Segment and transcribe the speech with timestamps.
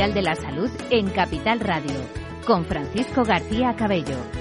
[0.00, 1.94] De la Salud en Capital Radio,
[2.46, 4.39] con Francisco García Cabello.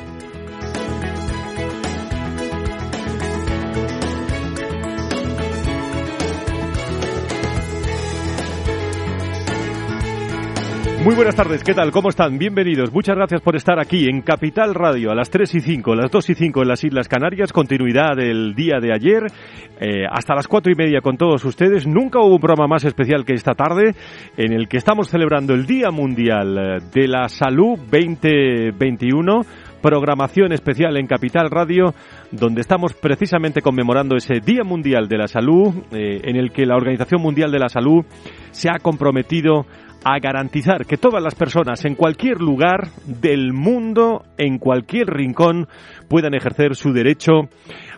[11.04, 11.92] Muy buenas tardes, ¿qué tal?
[11.92, 12.38] ¿Cómo están?
[12.38, 12.92] Bienvenidos.
[12.92, 16.32] Muchas gracias por estar aquí en Capital Radio a las 3 y 5, las 2
[16.32, 17.54] y 5 en las Islas Canarias.
[17.54, 19.24] Continuidad del día de ayer
[19.80, 21.88] eh, hasta las 4 y media con todos ustedes.
[21.88, 23.96] Nunca hubo un programa más especial que esta tarde
[24.36, 29.44] en el que estamos celebrando el Día Mundial eh, de la Salud 2021
[29.82, 31.94] programación especial en Capital Radio,
[32.32, 36.76] donde estamos precisamente conmemorando ese Día Mundial de la Salud, eh, en el que la
[36.76, 38.04] Organización Mundial de la Salud
[38.52, 39.66] se ha comprometido
[40.04, 45.68] a garantizar que todas las personas en cualquier lugar del mundo, en cualquier rincón,
[46.08, 47.50] puedan ejercer su derecho,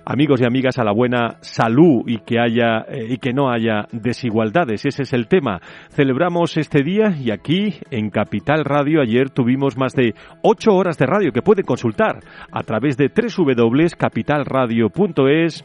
[0.05, 3.87] amigos y amigas, a la buena salud y que haya eh, y que no haya
[3.91, 4.85] desigualdades.
[4.85, 5.61] Ese es el tema.
[5.89, 11.05] Celebramos este día y aquí en Capital Radio ayer tuvimos más de ocho horas de
[11.05, 12.19] radio que pueden consultar
[12.51, 15.63] a través de www.capitalradio.es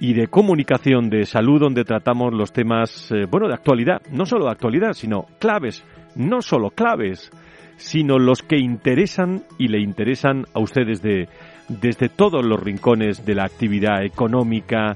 [0.00, 4.46] y de comunicación de salud donde tratamos los temas, eh, bueno, de actualidad, no solo
[4.46, 7.30] de actualidad, sino claves, no solo claves,
[7.76, 11.28] sino los que interesan y le interesan a ustedes de,
[11.68, 14.94] desde todos los rincones de la actividad económica,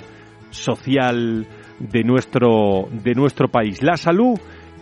[0.50, 1.46] social
[1.78, 3.82] de nuestro, de nuestro país.
[3.82, 4.38] La salud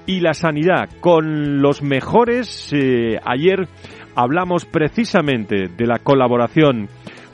[0.06, 2.72] y la sanidad con los mejores.
[2.72, 3.68] Eh, ayer
[4.14, 6.88] hablamos precisamente de la colaboración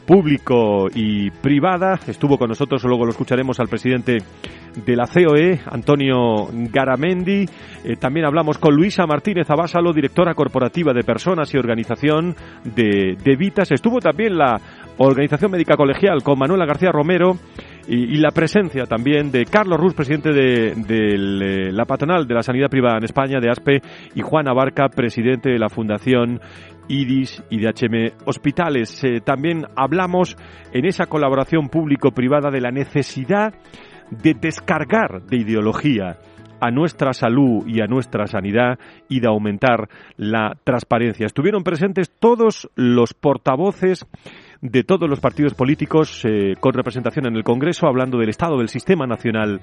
[0.07, 1.99] público y privada.
[2.07, 4.19] Estuvo con nosotros, luego lo escucharemos al presidente
[4.85, 7.45] de la COE, Antonio Garamendi.
[7.85, 13.37] Eh, también hablamos con Luisa Martínez Abásalo, directora corporativa de personas y organización de, de
[13.37, 13.71] Vitas.
[13.73, 14.61] Estuvo también la
[14.99, 17.37] Organización Médica Colegial con Manuela García Romero.
[17.87, 22.71] Y, la presencia también de Carlos Ruz, presidente de, de, la patronal de la sanidad
[22.71, 23.83] privada en España, de ASPE,
[24.15, 26.41] y Juan Abarca, presidente de la Fundación
[26.89, 29.03] IDIS y DHM Hospitales.
[29.05, 30.37] Eh, también hablamos
[30.73, 33.55] en esa colaboración público-privada de la necesidad
[34.11, 36.19] de descargar de ideología
[36.61, 38.79] a nuestra salud y a nuestra sanidad
[39.09, 41.27] y de aumentar la transparencia.
[41.27, 44.07] Estuvieron presentes todos los portavoces
[44.63, 48.69] de todos los partidos políticos eh, con representación en el Congreso, hablando del estado del
[48.69, 49.61] Sistema Nacional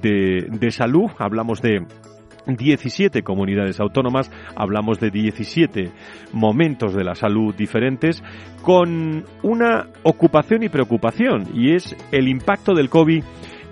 [0.00, 1.10] de, de Salud.
[1.18, 1.84] Hablamos de
[2.46, 5.90] 17 comunidades autónomas, hablamos de 17
[6.32, 8.22] momentos de la salud diferentes,
[8.62, 13.22] con una ocupación y preocupación, y es el impacto del COVID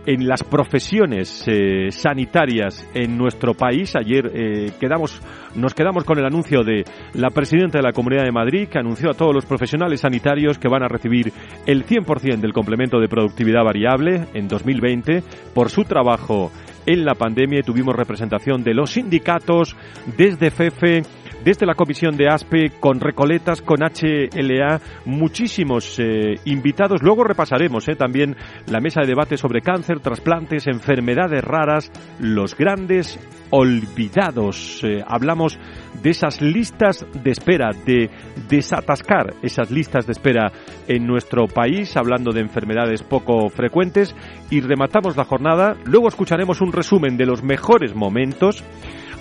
[0.07, 3.95] en las profesiones eh, sanitarias en nuestro país.
[3.97, 5.21] Ayer eh, quedamos,
[5.55, 6.85] nos quedamos con el anuncio de
[7.15, 10.69] la presidenta de la Comunidad de Madrid, que anunció a todos los profesionales sanitarios que
[10.69, 11.33] van a recibir
[11.67, 15.23] el 100% del complemento de productividad variable en 2020
[15.55, 16.51] por su trabajo
[16.87, 19.77] en la pandemia tuvimos representación de los sindicatos
[20.17, 21.03] desde FEFE
[21.45, 27.03] desde la comisión de ASPE, con Recoletas, con HLA, muchísimos eh, invitados.
[27.03, 28.37] Luego repasaremos eh, también
[28.67, 33.19] la mesa de debate sobre cáncer, trasplantes, enfermedades raras, los grandes
[33.51, 34.83] olvidados.
[34.85, 35.59] Eh, hablamos
[36.03, 38.11] de esas listas de espera, de
[38.49, 40.53] desatascar esas listas de espera
[40.89, 44.15] en nuestro país, hablando de enfermedades poco frecuentes.
[44.51, 45.77] Y rematamos la jornada.
[45.85, 48.65] Luego escucharemos un resumen de los mejores momentos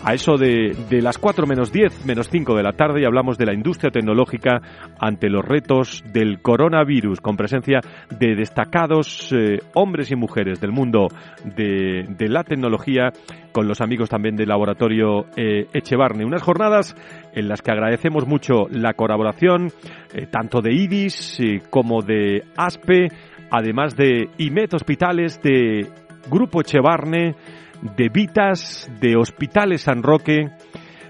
[0.03, 3.38] a eso de, de, las 4 menos 10, menos 5 de la tarde y hablamos
[3.38, 4.62] de la industria tecnológica
[5.00, 11.07] ante los retos del coronavirus, con presencia de destacados eh, hombres y mujeres del mundo
[11.56, 13.11] de, de, la tecnología,
[13.51, 16.25] con los amigos también del laboratorio eh, Echevarne.
[16.25, 16.95] Unas jornadas
[17.34, 19.72] en las que agradecemos mucho la colaboración
[20.13, 23.07] eh, tanto de IDIS eh, como de ASPE,
[23.50, 25.87] además de IMET Hospitales, de
[26.29, 27.35] Grupo Echevarne,
[27.81, 30.49] de Vitas, de Hospitales San Roque,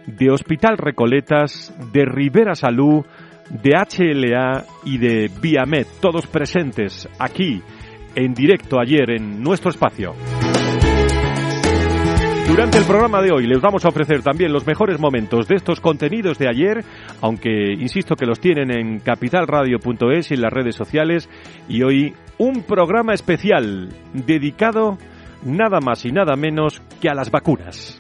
[0.08, 3.06] de Hospital Recoletas, de Rivera Salud,
[3.50, 7.62] de HLA y de Viamed, todos presentes aquí
[8.16, 10.14] en directo ayer en nuestro espacio.
[12.48, 15.80] Durante el programa de hoy les vamos a ofrecer también los mejores momentos de estos
[15.80, 16.84] contenidos de ayer,
[17.22, 21.30] aunque insisto que los tienen en capitalradio.es y en las redes sociales,
[21.70, 24.98] y hoy un programa especial dedicado
[25.44, 27.98] nada más y nada menos que a las vacunas.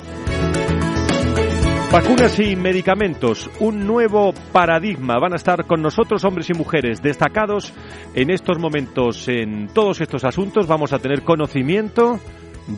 [1.91, 5.19] Vacunas y medicamentos, un nuevo paradigma.
[5.19, 7.73] Van a estar con nosotros hombres y mujeres destacados
[8.15, 10.67] en estos momentos en todos estos asuntos.
[10.67, 12.17] Vamos a tener conocimiento,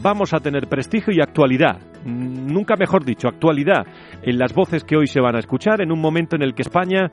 [0.01, 1.79] vamos a tener prestigio y actualidad.
[2.05, 3.85] Nunca mejor dicho, actualidad
[4.23, 6.63] en las voces que hoy se van a escuchar en un momento en el que
[6.63, 7.11] España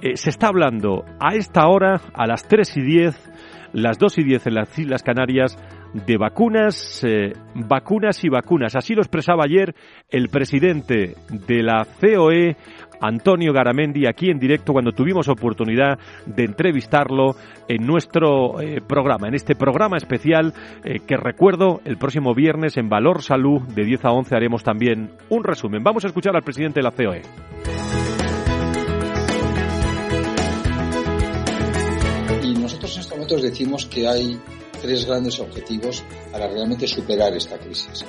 [0.00, 3.30] eh, se está hablando a esta hora, a las 3 y 10,
[3.74, 5.58] las 2 y 10 en las Islas Canarias,
[5.94, 8.74] de vacunas, eh, vacunas y vacunas.
[8.76, 9.74] Así lo expresaba ayer
[10.10, 12.56] el presidente de la COE,
[13.00, 17.36] Antonio Garamendi, aquí en directo cuando tuvimos oportunidad de entrevistarlo
[17.68, 20.52] en nuestro eh, programa, en este programa especial
[20.84, 25.12] eh, que recuerdo el próximo viernes en Valor Salud de 10 a 11 haremos también
[25.28, 25.84] un resumen.
[25.84, 27.22] Vamos a escuchar al presidente de la COE.
[32.42, 34.40] Y nosotros en estos momentos decimos que hay
[34.84, 38.04] tres grandes objetivos para realmente superar esta crisis.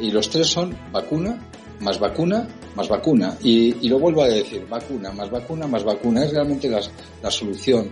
[0.00, 1.38] Y los tres son vacuna,
[1.78, 3.36] más vacuna, más vacuna.
[3.40, 6.24] Y, lo vuelvo a decir, vacuna, más vacuna, más vacuna.
[6.24, 6.80] Es realmente la,
[7.22, 7.90] la solución.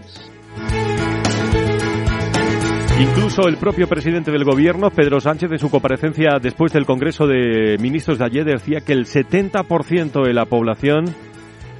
[2.98, 7.76] Incluso el propio presidente del gobierno, Pedro Sánchez, en su comparecencia después del Congreso de
[7.78, 11.04] Ministros de ayer, decía que el 70% de la población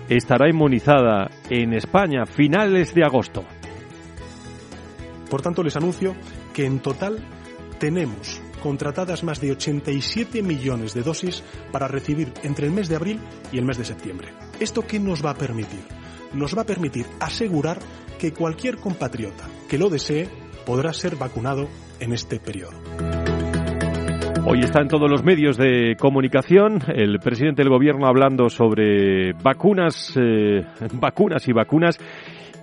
[0.09, 3.45] estará inmunizada en España a finales de agosto.
[5.31, 6.15] Por tanto, les anuncio
[6.55, 7.19] que en total
[7.79, 13.21] tenemos contratadas más de 87 millones de dosis para recibir entre el mes de abril
[13.53, 14.29] y el mes de septiembre.
[14.59, 15.81] ¿Esto qué nos va a permitir?
[16.33, 17.79] Nos va a permitir asegurar
[18.19, 20.29] que cualquier compatriota que lo desee
[20.65, 21.69] podrá ser vacunado
[22.01, 22.77] en este periodo.
[24.49, 30.17] Hoy está en todos los medios de comunicación el presidente del gobierno hablando sobre vacunas,
[30.17, 31.99] eh, vacunas y vacunas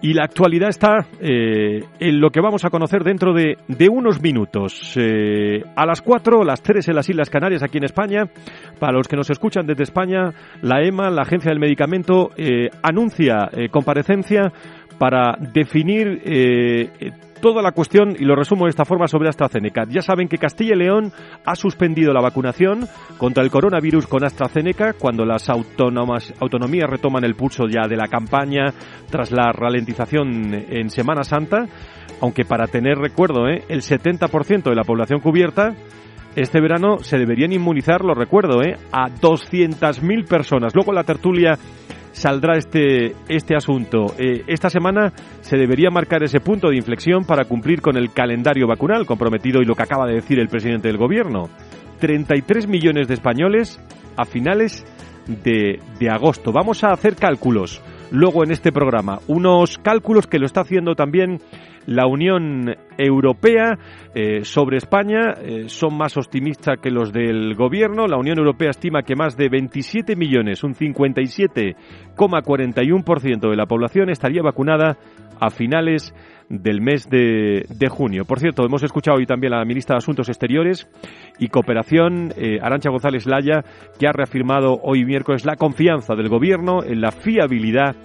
[0.04, 3.56] y la actualidad está eh, en lo que vamos a conocer dentro de,
[3.90, 4.98] unos minutos.
[4.98, 8.26] Eh, a las 4, las 3 en las Islas Canarias, aquí en España.
[8.80, 13.50] Para los que nos escuchan desde España, la EMA, la Agencia del Medicamento, eh, anuncia
[13.72, 14.52] comparecencia
[15.04, 16.22] para definir
[17.42, 19.84] toda la cuestión y lo resumo de esta forma sobre AstraZeneca.
[19.90, 21.12] Ya saben que Castilla y León
[21.44, 27.66] ha suspendido la vacunación contra el coronavirus con AstraZeneca cuando las autonomías retoman el pulso
[27.68, 28.74] ya de la campaña
[29.10, 31.66] tras la ralentización en Semana Santa,
[32.22, 33.66] aunque para tener recuerdo, ¿eh?
[33.68, 35.76] el 70% de la población cubierta
[36.38, 38.78] este verano se deberían inmunizar, lo recuerdo, ¿eh?
[38.92, 40.74] a 200.000 personas.
[40.74, 41.60] Luego la tertulia
[42.14, 44.14] saldrá este, este asunto.
[44.18, 45.12] Eh, esta semana
[45.42, 49.66] se debería marcar ese punto de inflexión para cumplir con el calendario vacunal comprometido y
[49.66, 51.50] lo que acaba de decir el presidente del gobierno.
[52.00, 53.80] 33 millones de españoles
[54.16, 54.86] a finales
[55.28, 56.52] de, de agosto.
[56.52, 57.82] Vamos a hacer cálculos
[58.14, 59.20] luego en este programa.
[59.28, 61.42] Unos cálculos que lo está haciendo también
[61.88, 63.78] la Unión Europea
[64.14, 68.08] eh, sobre España eh, son más optimistas que los del Gobierno.
[68.08, 74.44] La Unión Europea estima que más de 27 millones, un 57,41% de la población estaría
[74.44, 74.96] vacunada
[75.40, 76.14] a finales
[76.62, 78.26] del mes de, junio.
[78.26, 80.88] Por cierto, hemos escuchado hoy también a la ministra de Asuntos Exteriores
[81.40, 83.64] y Cooperación, eh, Arancha González Laya,
[84.00, 87.96] que ha reafirmado hoy miércoles la confianza del Gobierno en la fiabilidad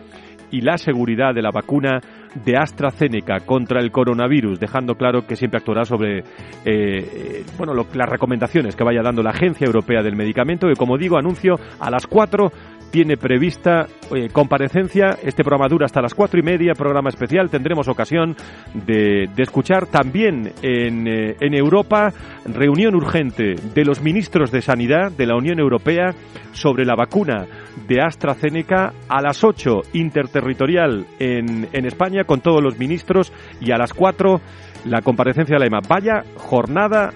[0.51, 2.01] y la seguridad de la vacuna
[2.45, 6.25] de AstraZeneca contra el coronavirus, dejando claro que siempre actuará sobre
[6.65, 11.19] eh, bueno, las recomendaciones que vaya dando la Agencia Europea del Medicamento, que como digo,
[11.19, 12.51] anuncio a las 4
[12.91, 13.87] tiene prevista
[14.33, 15.19] comparecencia.
[15.23, 17.51] Este programa dura hasta las cuatro y media, programa especial.
[17.51, 18.37] Tendremos ocasión
[18.75, 22.13] de, escuchar también en, eh, en, Europa
[22.45, 26.15] reunión urgente de los ministros de Sanidad de la Unión Europea
[26.53, 27.47] sobre la vacuna
[27.87, 33.79] de AstraZeneca a las 8 interterritorial en, en España con todos los ministros y a
[33.79, 34.41] las 4
[34.85, 35.81] la comparecencia de la EMA.
[35.89, 37.11] Vaya jornada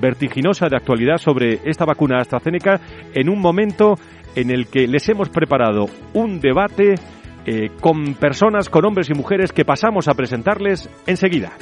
[0.00, 2.80] vertiginosa de actualidad sobre esta vacuna AstraZeneca
[3.14, 3.94] en un momento
[4.34, 6.94] en el que les hemos preparado un debate
[7.46, 11.52] eh, con personas, con hombres y mujeres que pasamos a presentarles enseguida.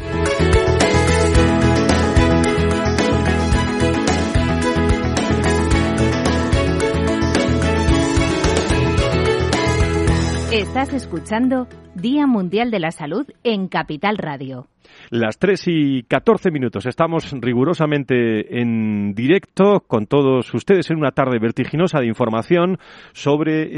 [10.53, 14.69] Estás escuchando Día Mundial de la Salud en Capital Radio.
[15.11, 16.85] Las 3 y 14 minutos.
[16.85, 22.79] Estamos rigurosamente en directo con todos ustedes en una tarde vertiginosa de información
[23.13, 23.69] sobre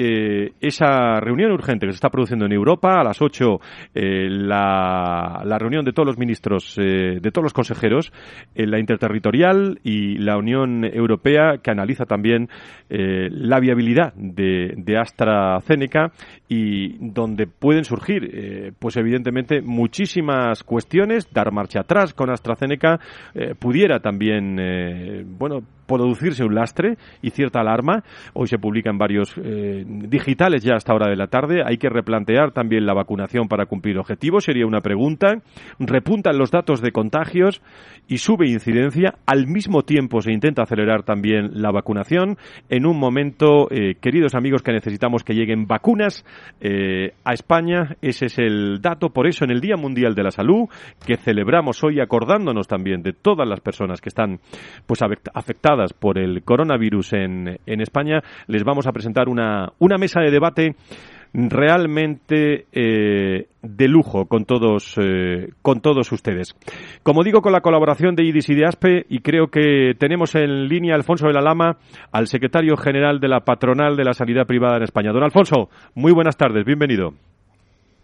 [0.47, 2.99] eh, esa reunión urgente que se está produciendo en Europa.
[2.99, 3.61] A las 8
[3.95, 8.11] eh, la, reunión de todos los ministros, eh, de todos los consejeros,
[8.55, 12.49] la interterritorial y la Unión Europea que analiza también
[12.89, 16.13] la viabilidad de, de AstraZeneca
[16.49, 23.01] y donde pueden surgir, pues evidentemente, muchísimas cuestiones dar marcha atrás con AstraZeneca,
[23.35, 28.05] eh, pudiera también, eh, bueno, producirse un lastre y cierta alarma.
[28.35, 31.63] Hoy se publica en varios eh, digitales ya hasta hora de la tarde.
[31.65, 35.39] Hay que replantear también la vacunación para cumplir objetivos, sería una pregunta.
[35.81, 37.63] Repuntan los datos de contagios
[38.07, 39.15] y sube incidencia.
[39.27, 42.37] Al mismo tiempo se intenta acelerar también la vacunación.
[42.69, 46.25] En un momento, eh, queridos amigos, que necesitamos que lleguen vacunas
[46.61, 47.97] eh, a España.
[48.03, 49.09] Ese es el dato.
[49.09, 50.69] Por eso, en el Día Mundial de la Salud,
[51.07, 54.41] que celebramos hoy acordándonos también de todas las personas que están
[54.87, 60.21] pues afectadas por el coronavirus en, en España, les vamos a presentar una, una mesa
[60.21, 60.77] de debate
[61.33, 66.55] realmente eh, de lujo con todos eh, con todos ustedes.
[67.03, 70.69] Como digo, con la colaboración de IDIS y de ASPE, y creo que tenemos en
[70.69, 71.77] línea Alfonso de la Lama,
[72.13, 75.13] al secretario general de la patronal de la sanidad privada en España.
[75.13, 77.13] Don Alfonso, muy buenas tardes, bienvenido.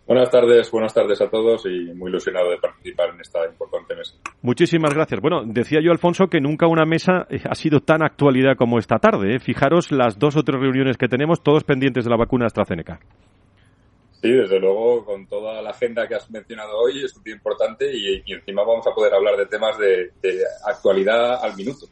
[0.06, 4.14] Buenas tardes, buenas tardes a todos y muy ilusionado de participar en esta importante mesa.
[4.42, 5.18] Muchísimas gracias.
[5.20, 8.99] Bueno, decía yo, Alfonso, que nunca una mesa eh, ha sido tan actualidad como esta
[8.99, 9.37] tarde.
[9.37, 9.40] ¿eh?
[9.40, 13.00] Fijaros las dos o tres reuniones que tenemos, todos pendientes de la vacuna AstraZeneca.
[14.25, 18.23] Sí, desde luego, con toda la agenda que has mencionado hoy, es muy importante y,
[18.33, 20.12] encima vamos a poder hablar de temas de,
[20.66, 21.85] actualidad al minuto.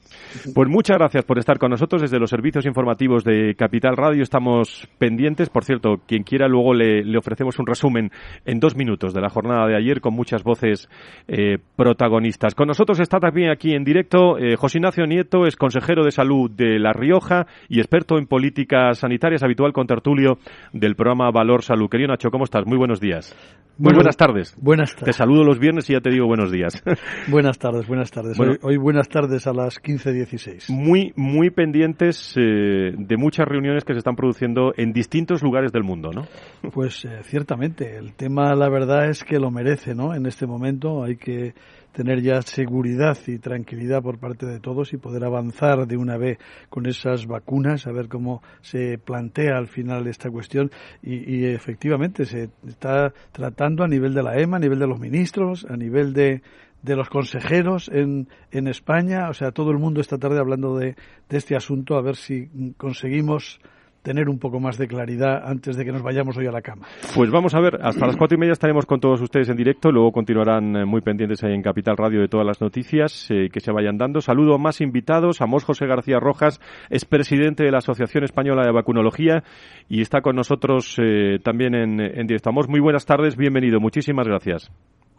[0.54, 4.22] Pues muchas gracias por estar con nosotros desde los servicios informativos de Capital Radio.
[4.22, 5.50] Estamos pendientes.
[5.50, 8.10] Por cierto, quien quiera, luego le, ofrecemos un resumen
[8.46, 10.88] en dos minutos de la jornada de ayer con muchas voces
[11.28, 12.54] eh, protagonistas.
[12.54, 16.50] Con nosotros está también aquí en directo eh, José Ignacio Nieto, es consejero de salud
[16.50, 20.38] de La Rioja y experto en políticas sanitarias, habitual con tertulio
[20.72, 21.90] del programa Valor Salud.
[21.90, 22.66] Querido ¿cómo estás?
[22.66, 23.34] Muy buenos días.
[23.78, 24.54] Muy buenas tardes.
[24.60, 25.06] Buenas tardes.
[25.06, 26.82] Te saludo los viernes y ya te digo buenos días.
[27.28, 28.38] buenas tardes, buenas tardes.
[28.62, 30.68] hoy, buenas tardes a las 15.16.
[30.68, 35.84] Muy, muy pendientes eh, de muchas reuniones que se están produciendo en distintos lugares del
[35.84, 36.22] mundo, ¿no?
[36.70, 37.96] Pues eh, ciertamente.
[37.96, 40.14] El tema, la verdad, es que lo merece, ¿no?
[40.14, 41.54] En este momento hay que
[41.92, 46.38] tener ya seguridad y tranquilidad por parte de todos y poder avanzar de una vez
[46.68, 50.70] con esas vacunas, a ver cómo se plantea al final esta cuestión.
[51.02, 55.66] Y, efectivamente se está tratando a nivel de la EMA, a nivel de los ministros,
[55.68, 56.42] a nivel de,
[56.82, 59.28] de los consejeros en, en España.
[59.28, 60.96] O sea, todo el mundo esta tarde hablando de,
[61.28, 63.60] de este asunto, a ver si conseguimos
[64.02, 66.86] tener un poco más de claridad antes de que nos vayamos hoy a la cama.
[67.14, 69.90] Pues vamos a ver, hasta las cuatro y media estaremos con todos ustedes en directo,
[69.90, 73.60] luego continuarán eh, muy pendientes ahí en Capital Radio de todas las noticias eh, que
[73.60, 74.20] se vayan dando.
[74.20, 78.62] Saludo a más invitados, a Mos José García Rojas, es presidente de la Asociación Española
[78.64, 79.44] de Vacunología
[79.88, 82.50] y está con nosotros eh, también en, en directo.
[82.50, 84.70] Amos, muy buenas tardes, bienvenido, muchísimas gracias.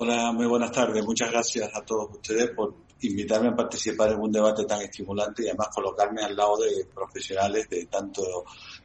[0.03, 1.01] Hola, muy buenas tardes.
[1.05, 5.48] Muchas gracias a todos ustedes por invitarme a participar en un debate tan estimulante y
[5.48, 8.22] además colocarme al lado de profesionales de tanto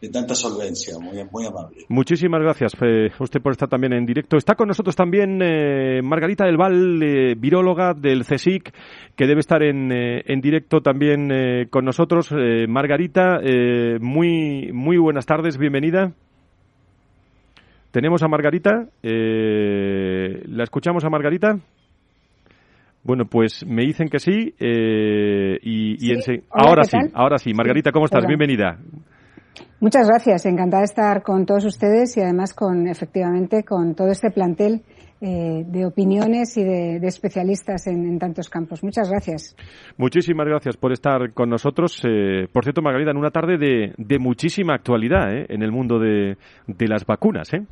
[0.00, 0.96] de tanta solvencia.
[1.00, 1.86] Muy, muy amable.
[1.88, 4.36] Muchísimas gracias eh, usted por estar también en directo.
[4.36, 8.72] Está con nosotros también eh, Margarita del Val, eh, viróloga del CSIC,
[9.16, 12.30] que debe estar en, en directo también con nosotros.
[12.68, 13.40] Margarita,
[14.00, 16.14] muy, muy buenas tardes, bienvenida.
[17.90, 18.86] Tenemos a Margarita.
[19.02, 21.58] Eh, ¿La escuchamos a Margarita?
[23.02, 24.54] Bueno, pues me dicen que sí.
[24.58, 26.12] Eh, y,
[26.50, 27.54] ahora sí, ahora sí.
[27.54, 28.26] Margarita, ¿cómo estás?
[28.26, 28.78] Bienvenida.
[29.80, 30.44] Muchas gracias.
[30.44, 34.82] Encantada de estar con todos ustedes y además con, efectivamente, con todo este plantel
[35.20, 38.84] eh, de opiniones y de, especialistas en, tantos campos.
[38.84, 39.56] Muchas gracias.
[39.96, 42.00] Muchísimas gracias por estar con nosotros.
[42.04, 46.36] Eh, por cierto, Margarita, en una tarde de, muchísima actualidad eh, en el mundo de,
[46.78, 47.52] las vacunas.
[47.52, 47.66] ¿eh?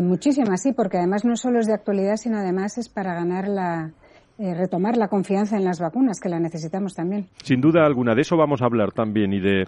[0.00, 3.90] muchísimas, sí, porque además no solo es de actualidad, sino además es para ganar la,
[4.38, 7.26] retomar la confianza en las vacunas, que la necesitamos también.
[7.42, 9.64] Sin duda alguna, de eso vamos a hablar también y de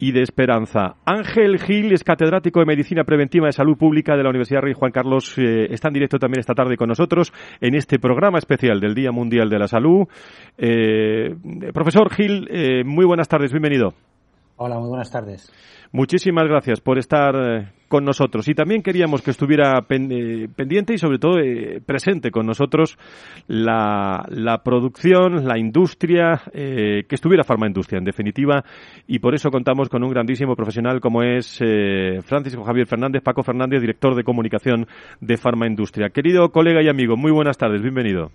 [0.00, 0.96] y de esperanza.
[1.04, 4.92] Ángel Gil es catedrático de Medicina Preventiva de Salud Pública de la Universidad Rey Juan
[4.92, 5.36] Carlos.
[5.36, 9.12] Eh, está en directo también esta tarde con nosotros en este programa especial del Día
[9.12, 10.08] Mundial de la Salud.
[10.56, 11.36] Eh,
[11.74, 13.92] profesor Gil, eh, muy buenas tardes, bienvenido.
[14.56, 15.52] Hola, muy buenas tardes.
[15.92, 18.46] Muchísimas gracias por estar eh, con nosotros.
[18.46, 22.96] Y también queríamos que estuviera eh, pendiente y sobre todo eh, presente con nosotros
[23.48, 24.24] la,
[24.64, 28.64] producción, la industria, que estuviera Industria en definitiva.
[29.08, 31.58] Y por eso contamos con un grandísimo profesional como es
[32.24, 34.86] Francisco Javier Fernández, Paco Fernández, director de comunicación
[35.20, 36.10] de Industria.
[36.10, 38.30] Querido colega y amigo, muy buenas tardes, bienvenido.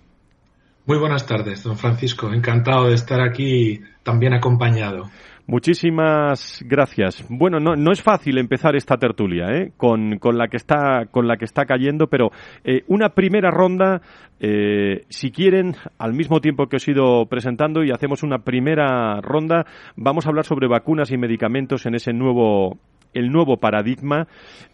[0.86, 2.32] Muy buenas tardes, don Francisco.
[2.32, 5.10] Encantado de estar aquí también acompañado.
[5.48, 7.24] Muchísimas gracias.
[7.28, 9.72] Bueno, no, es fácil empezar esta tertulia ¿eh?
[9.76, 12.30] con, con, la que está, con la que está cayendo, pero
[12.64, 14.02] eh, una primera ronda,
[14.40, 19.20] eh, si quieren, al mismo tiempo que os he ido presentando y hacemos una primera
[19.20, 22.78] ronda, vamos a hablar sobre vacunas y medicamentos en ese nuevo
[23.18, 24.26] el nuevo paradigma.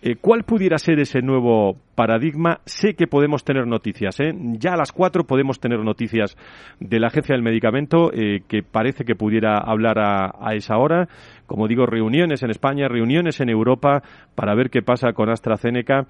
[0.03, 2.61] Eh, ¿Cuál pudiera ser ese nuevo paradigma?
[2.65, 4.19] Sé que podemos tener noticias.
[4.21, 4.33] ¿eh?
[4.59, 6.37] Ya a las cuatro podemos tener noticias
[6.81, 11.09] de la Agencia del Medicamento, que parece que pudiera hablar a, a, esa hora.
[11.47, 14.03] Como digo, reuniones en España, reuniones en Europa
[14.35, 16.07] para ver qué pasa con AstraZeneca.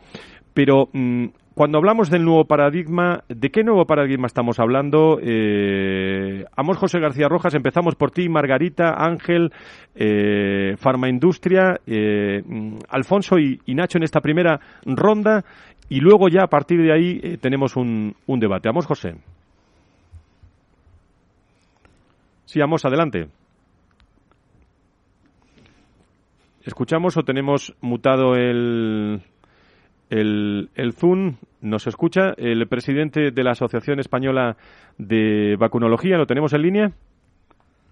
[0.55, 5.18] Pero mm, cuando hablamos del nuevo paradigma, ¿de qué nuevo paradigma estamos hablando?
[5.23, 9.52] Eh, Amos José García Rojas, empezamos por ti, Margarita, Ángel,
[9.94, 12.42] eh, Farmaindustria, eh,
[12.88, 15.44] Alfonso y, Nacho en esta primera ronda
[15.88, 18.68] y luego ya a partir de ahí eh, tenemos un, un debate.
[18.68, 19.14] Amos José.
[22.47, 23.28] Sí, Amos, adelante.
[26.64, 29.23] ¿Escuchamos o tenemos mutado el,
[30.12, 32.35] el, el Zoom nos escucha.
[32.37, 34.57] El presidente de la Asociación Española
[34.99, 36.92] de Vacunología, ¿lo tenemos en línea?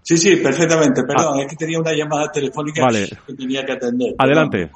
[0.03, 1.01] Sí, sí, perfectamente.
[1.03, 1.41] Perdón, ah.
[1.41, 2.87] es que tenía una llamada telefónica
[3.25, 4.13] que tenía que atender.
[4.19, 4.69] Adelante.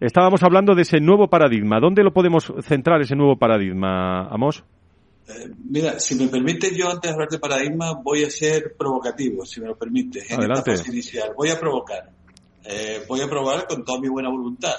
[0.00, 1.80] Estábamos hablando de ese nuevo paradigma.
[1.80, 4.62] ¿Dónde lo podemos centrar ese nuevo paradigma, Amos?
[5.28, 9.46] Eh, mira, si me permite, yo antes de hablar de paradigma voy a ser provocativo,
[9.46, 10.72] si me lo permite, en Adelante.
[10.72, 11.32] esta fase inicial.
[11.36, 12.10] Voy a provocar.
[12.64, 14.74] Eh, voy a probar con toda mi buena voluntad.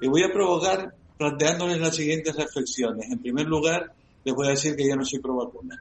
[0.00, 3.10] Y voy a provocar planteándoles las siguientes reflexiones.
[3.10, 3.92] En primer lugar,
[4.24, 5.78] les voy a decir que yo no soy pro vacuna.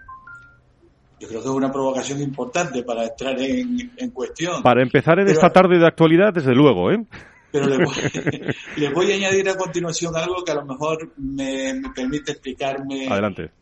[1.19, 4.61] Yo creo que es una provocación importante para entrar en, cuestión.
[4.61, 7.05] Para empezar en esta tarde de actualidad, desde luego, ¿eh?
[7.49, 7.79] Pero les
[8.93, 13.07] voy, a añadir a continuación algo que a lo mejor me, permite explicarme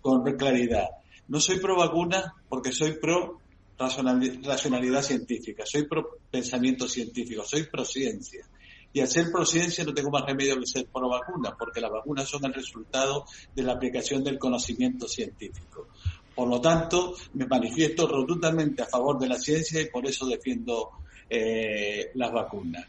[0.02, 0.88] con claridad.
[1.28, 3.42] No soy pro vacuna porque soy pro
[3.78, 8.46] racionalidad científica, soy pro pensamiento científico, soy pro ciencia.
[8.94, 12.28] Y al ser prociencia no tengo más remedio que ser pro vacuna, porque las vacunas
[12.28, 15.88] son el resultado de la aplicación del conocimiento científico.
[16.36, 20.92] Por lo tanto, me manifiesto rotundamente a favor de la ciencia y por eso defiendo
[21.30, 22.86] eh, las vacunas.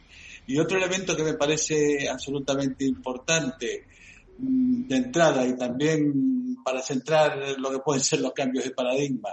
[0.47, 3.87] Y otro elemento que me parece absolutamente importante
[4.39, 9.31] mm, de entrada y también para centrar lo que pueden ser los cambios de paradigma,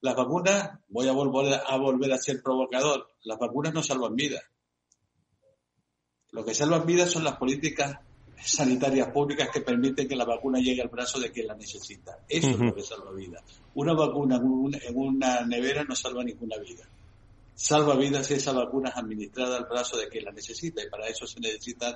[0.00, 4.42] las vacunas, voy a volver a, volver a ser provocador, las vacunas no salvan vidas.
[6.32, 7.98] Lo que salva vidas son las políticas
[8.42, 12.18] sanitarias públicas que permiten que la vacuna llegue al brazo de quien la necesita.
[12.28, 13.42] Eso es lo que salva vidas.
[13.74, 16.84] Una vacuna en una nevera no salva ninguna vida.
[17.54, 21.06] Salva vidas si esa vacuna es administrada al brazo de quien la necesita y para
[21.06, 21.94] eso se necesitan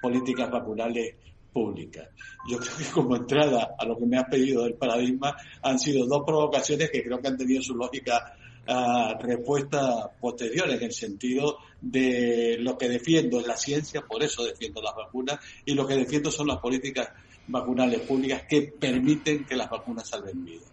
[0.00, 1.14] políticas vacunales
[1.52, 2.08] públicas.
[2.48, 6.06] Yo creo que como entrada a lo que me has pedido del paradigma han sido
[6.06, 8.34] dos provocaciones que creo que han tenido su lógica
[8.68, 14.44] uh, respuesta posterior en el sentido de lo que defiendo es la ciencia, por eso
[14.44, 17.10] defiendo las vacunas, y lo que defiendo son las políticas
[17.46, 20.72] vacunales públicas que permiten que las vacunas salven vidas.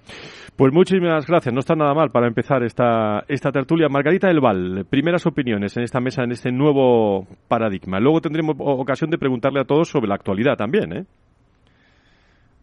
[0.56, 1.54] Pues muchísimas gracias.
[1.54, 3.90] No está nada mal para empezar esta, esta tertulia.
[3.90, 8.00] Margarita del Val, primeras opiniones en esta mesa, en este nuevo paradigma.
[8.00, 11.06] Luego tendremos ocasión de preguntarle a todos sobre la actualidad también, ¿eh?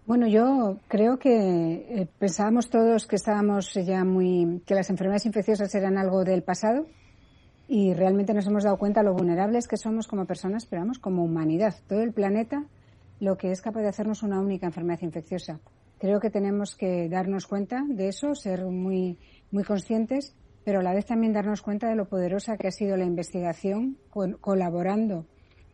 [0.08, 5.74] Bueno, yo creo que eh, pensábamos todos que estábamos ya muy, que las enfermedades infecciosas
[5.74, 6.86] eran algo del pasado
[7.68, 11.24] y realmente nos hemos dado cuenta lo vulnerables que somos como personas, pero vamos, como
[11.24, 12.64] humanidad, todo el planeta,
[13.20, 15.60] lo que es capaz de hacernos una única enfermedad infecciosa.
[15.98, 19.18] Creo que tenemos que darnos cuenta de eso, ser muy,
[19.50, 22.96] muy conscientes, pero a la vez también darnos cuenta de lo poderosa que ha sido
[22.96, 23.98] la investigación,
[24.40, 25.26] colaborando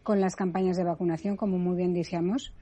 [0.03, 2.53] con las campañas de vacunación, como muy bien decíamos,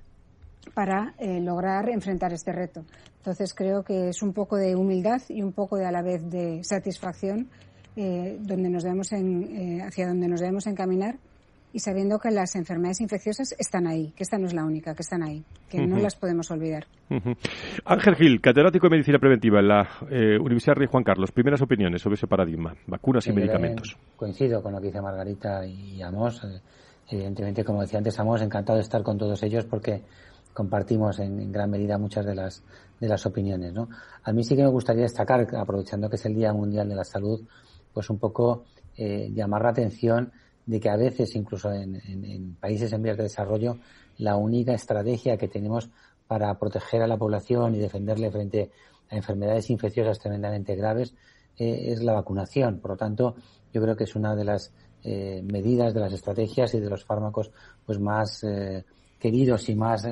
[0.75, 2.85] para eh, lograr enfrentar este reto.
[3.19, 6.29] Entonces creo que es un poco de humildad y un poco de a la vez
[6.29, 7.49] de satisfacción
[7.97, 11.17] eh, donde nos debemos eh, hacia donde nos debemos encaminar
[11.75, 15.01] y sabiendo que las enfermedades infecciosas están ahí, que esta no es la única, que
[15.01, 16.85] están ahí, que no las podemos olvidar.
[17.87, 19.89] Ángel Gil, catedrático de Medicina Preventiva en la
[20.39, 21.33] Universidad Rey Juan Carlos.
[21.33, 23.97] Primeras opiniones sobre ese paradigma, vacunas y medicamentos.
[24.17, 26.47] Coincido con lo que dice Margarita y Amos.
[27.09, 30.03] Evidentemente, como decía antes, Amos, encantado de estar con todos ellos porque
[30.53, 32.63] compartimos en, gran medida muchas de las,
[33.01, 33.73] de las opiniones.
[33.73, 33.89] ¿no?
[34.25, 37.05] A mí sí que me gustaría destacar, aprovechando que es el Día Mundial de la
[37.05, 37.47] Salud,
[37.93, 38.65] pues un poco
[38.97, 40.33] eh, llamar la atención
[40.67, 43.79] de que a veces, incluso en, en, países en vías de desarrollo,
[44.19, 45.91] la única estrategia que tenemos
[46.27, 48.71] para proteger a la población y defenderle frente
[49.11, 51.15] a enfermedades infecciosas tremendamente graves
[51.59, 52.79] eh, es la vacunación.
[52.81, 53.35] Por lo tanto,
[53.73, 54.73] yo creo que es una de las
[55.05, 57.51] eh, medidas, de las estrategias y de los fármacos
[57.85, 58.85] pues más eh,
[59.19, 60.07] queridos y más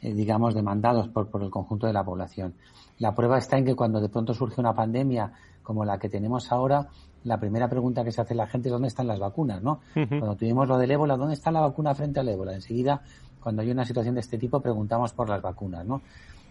[0.00, 2.54] digamos, demandados por, por el conjunto de la población.
[2.98, 5.32] La prueba está en que cuando de pronto surge una pandemia
[5.62, 6.88] como la que tenemos ahora,
[7.24, 9.80] la primera pregunta que se hace la gente es dónde están las vacunas, ¿no?
[9.92, 12.54] Cuando tuvimos lo del ébola, ¿dónde está la vacuna frente al ébola?
[12.54, 13.02] Enseguida,
[13.42, 16.00] cuando hay una situación de este tipo, preguntamos por las vacunas, ¿no?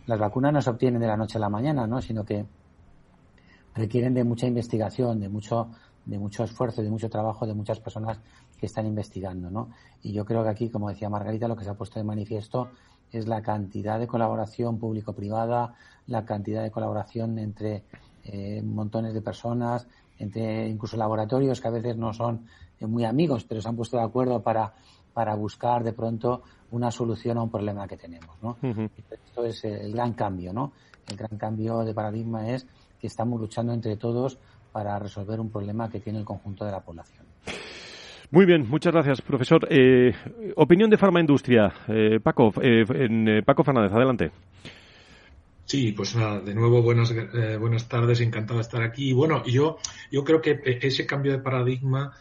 [0.06, 2.02] Las vacunas no se obtienen de la noche a la mañana, ¿no?
[2.02, 2.46] Sino que
[3.76, 5.70] requieren de mucha investigación, de mucho
[6.06, 8.20] de mucho esfuerzo de mucho trabajo de muchas personas
[8.58, 9.70] que están investigando, ¿no?
[10.02, 12.70] Y yo creo que aquí, como decía Margarita, lo que se ha puesto de manifiesto
[13.12, 15.76] es la cantidad de colaboración público-privada,
[16.08, 17.84] la cantidad de colaboración entre
[18.24, 19.88] eh, montones de personas,
[20.20, 22.48] entre incluso laboratorios que a veces no son
[22.80, 24.74] eh, muy amigos, pero se han puesto de acuerdo para,
[25.14, 28.58] para buscar de pronto una solución a un problema que tenemos, ¿no?
[28.62, 30.74] Esto es el gran cambio, ¿no?
[31.08, 32.68] El gran cambio de paradigma es
[33.00, 34.38] que estamos luchando entre todos
[34.72, 37.27] para resolver un problema que tiene el conjunto de la población.
[38.30, 39.66] Muy bien, muchas gracias, profesor.
[39.70, 40.14] Eh,
[40.58, 41.74] opinión de farmaindustria.
[41.88, 44.32] Eh, Paco, eh, eh, Paco Fernández, adelante.
[45.64, 47.14] Sí, pues nada, de nuevo buenas,
[47.60, 49.10] buenas tardes, encantado de estar aquí.
[49.10, 49.78] Y bueno, yo,
[50.12, 52.14] yo creo que ese cambio de paradigma,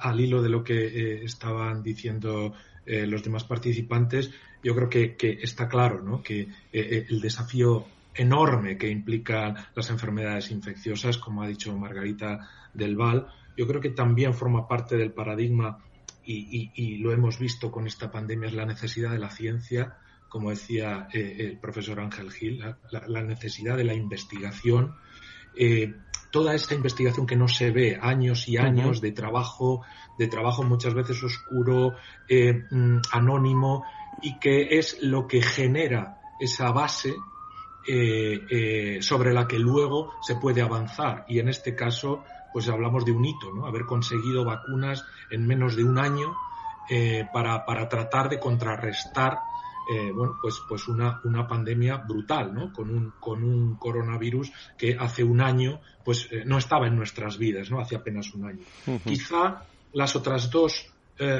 [0.00, 2.52] al hilo de lo que estaban diciendo
[2.86, 4.30] los demás participantes,
[4.62, 6.22] yo creo que, que está claro, ¿no?
[6.22, 13.26] Que el desafío enorme que implican las enfermedades infecciosas, como ha dicho Margarita del Val,
[13.56, 15.78] yo creo que también forma parte del paradigma
[16.24, 19.96] y, lo hemos visto con esta pandemia, es la necesidad de la ciencia,
[20.28, 24.94] como decía eh, el profesor Ángel Gil, la, necesidad de la investigación.
[25.56, 25.94] Eh,
[26.30, 29.82] toda esta investigación que no se ve, años y años de trabajo,
[30.18, 31.94] de trabajo muchas veces oscuro,
[32.28, 33.84] eh, mm, anónimo,
[34.22, 37.14] y que es lo que genera esa base
[39.00, 41.24] sobre la que luego se puede avanzar.
[41.26, 43.66] Y en este caso, pues hablamos de un hito, ¿no?
[43.66, 46.36] Haber conseguido vacunas en menos de un año
[46.90, 49.38] eh, para, para, tratar de contrarrestar
[49.90, 52.72] eh, bueno, pues, pues una, una pandemia brutal, ¿no?
[52.72, 57.38] Con un, con un coronavirus que hace un año pues eh, no estaba en nuestras
[57.38, 57.80] vidas, ¿no?
[57.80, 58.64] Hace apenas un año.
[59.04, 60.88] Quizá las otras dos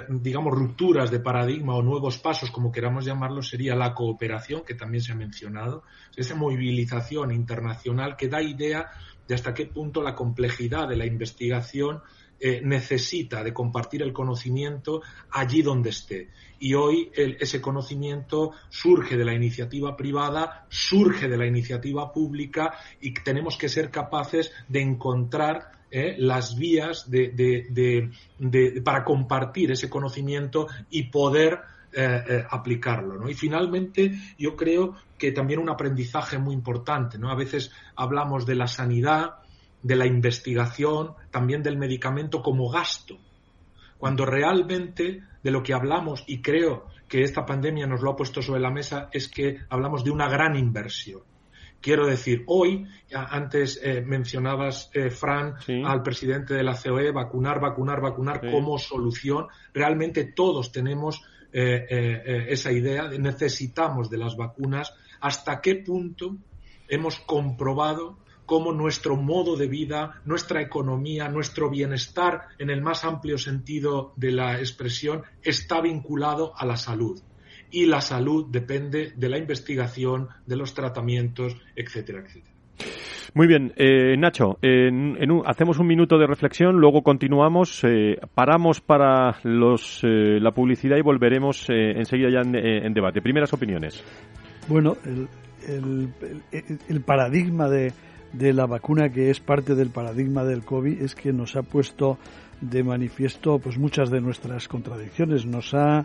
[0.09, 5.03] digamos, rupturas de paradigma o nuevos pasos, como queramos llamarlo, sería la cooperación, que también
[5.03, 5.83] se ha mencionado,
[6.15, 8.91] esa movilización internacional que da idea
[9.27, 12.01] de hasta qué punto la complejidad de la investigación
[12.45, 16.31] eh, necesita de compartir el conocimiento allí donde esté.
[16.59, 23.15] Y hoy ese conocimiento surge de la iniciativa privada, surge de la iniciativa pública y
[23.15, 27.07] tenemos que ser capaces de encontrar eh, las vías
[28.83, 31.61] para compartir ese conocimiento y poder
[31.95, 33.19] eh, eh, aplicarlo.
[33.19, 33.29] ¿no?
[33.29, 37.19] Y finalmente, yo creo que también un aprendizaje muy importante.
[37.19, 37.31] ¿no?
[37.31, 39.43] A veces hablamos de la sanidad,
[39.83, 43.19] de la investigación, también del medicamento como gasto,
[43.99, 48.41] cuando realmente de lo que hablamos, y creo que esta pandemia nos lo ha puesto
[48.41, 51.21] sobre la mesa, es que hablamos de una gran inversión.
[51.83, 58.41] Quiero decir, hoy, antes eh, mencionabas, Fran, al presidente de la COE, vacunar, vacunar, vacunar
[58.51, 59.49] como solución.
[59.75, 65.77] Realmente todos tenemos eh, eh, eh, esa idea de necesitamos de las vacunas, hasta qué
[65.77, 66.37] punto
[66.89, 73.39] hemos comprobado cómo nuestro modo de vida, nuestra economía, nuestro bienestar en el más amplio
[73.39, 77.21] sentido de la expresión está vinculado a la salud.
[77.71, 82.52] Y la salud depende de la investigación, de los tratamientos, etcétera, etcétera.
[83.35, 84.59] Muy bien, eh, Nacho,
[85.47, 91.01] hacemos un minuto de reflexión, luego continuamos, eh, paramos para los, eh, la publicidad y
[91.01, 93.23] volveremos enseguida ya en, debate.
[93.23, 94.05] Primeras opiniones.
[94.69, 94.99] Bueno,
[95.67, 96.11] el,
[96.89, 97.95] el, paradigma de,
[98.35, 102.19] de la vacuna, que es parte del paradigma del COVID, es que nos ha puesto
[102.61, 106.05] de manifiesto pues muchas de nuestras contradicciones, nos ha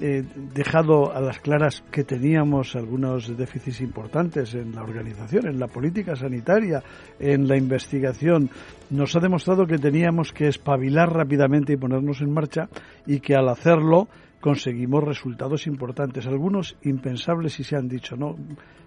[0.00, 0.22] eh,
[0.54, 6.14] dejado a las claras que teníamos algunos déficits importantes en la organización, en la política
[6.14, 6.82] sanitaria,
[7.18, 8.50] en la investigación.
[8.90, 12.68] Nos ha demostrado que teníamos que espabilar rápidamente y ponernos en marcha
[13.06, 14.08] y que al hacerlo
[14.40, 18.36] conseguimos resultados importantes, algunos impensables y se han dicho, ¿no?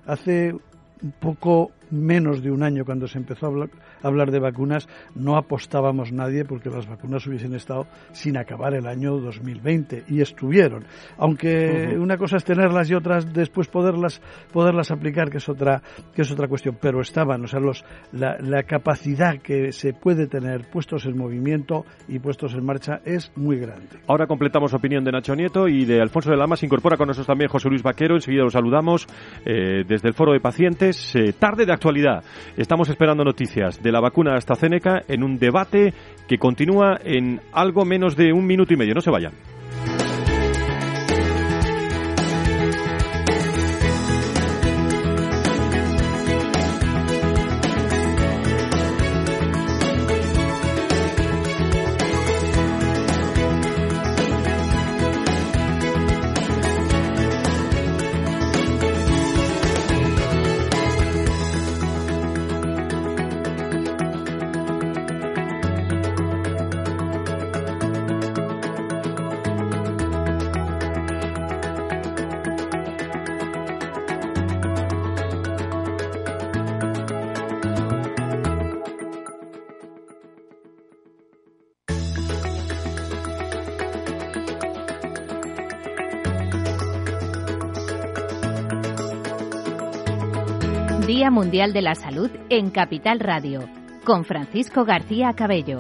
[0.06, 5.38] Hace un poco menos de un año cuando se empezó a hablar, de vacunas, no
[5.38, 10.86] apostábamos nadie porque las vacunas hubiesen estado sin acabar el año 2020 y estuvieron.
[11.18, 14.22] Aunque una cosa es tenerlas y otras después poderlas
[14.52, 15.82] poderlas aplicar, que es otra
[16.14, 20.28] que es otra cuestión, pero estaban, o sea, los, la, la capacidad que se puede
[20.28, 24.00] tener puestos en movimiento y puestos en marcha es muy grande.
[24.08, 26.56] Ahora completamos opinión de Nacho Nieto y de Alfonso de Lama.
[26.56, 28.16] Se incorpora con nosotros también José Luis Vaquero.
[28.16, 29.08] Enseguida lo saludamos
[29.46, 31.16] eh, desde el Foro de Pacientes.
[31.16, 32.26] Eh, tarde de actualidad.
[32.58, 35.94] Estamos esperando noticias de la vacuna AstraZeneca en un debate
[36.28, 38.94] que continúa en algo menos de un minuto y medio.
[38.94, 39.49] No se vayan.
[91.30, 93.62] Mundial de la Salud en Capital Radio,
[94.04, 95.78] con Francisco García Cabello.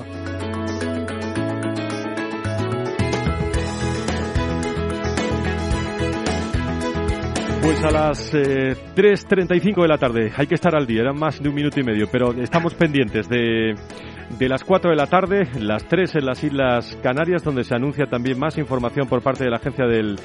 [7.61, 11.41] Pues a las 3.35 eh, de la tarde, hay que estar al día, eran más
[11.41, 13.75] de un minuto y medio, pero estamos pendientes de,
[14.37, 18.05] de las 4 de la tarde, las 3 en las Islas Canarias, donde se anuncia
[18.05, 20.17] también más información por parte de la Agencia del,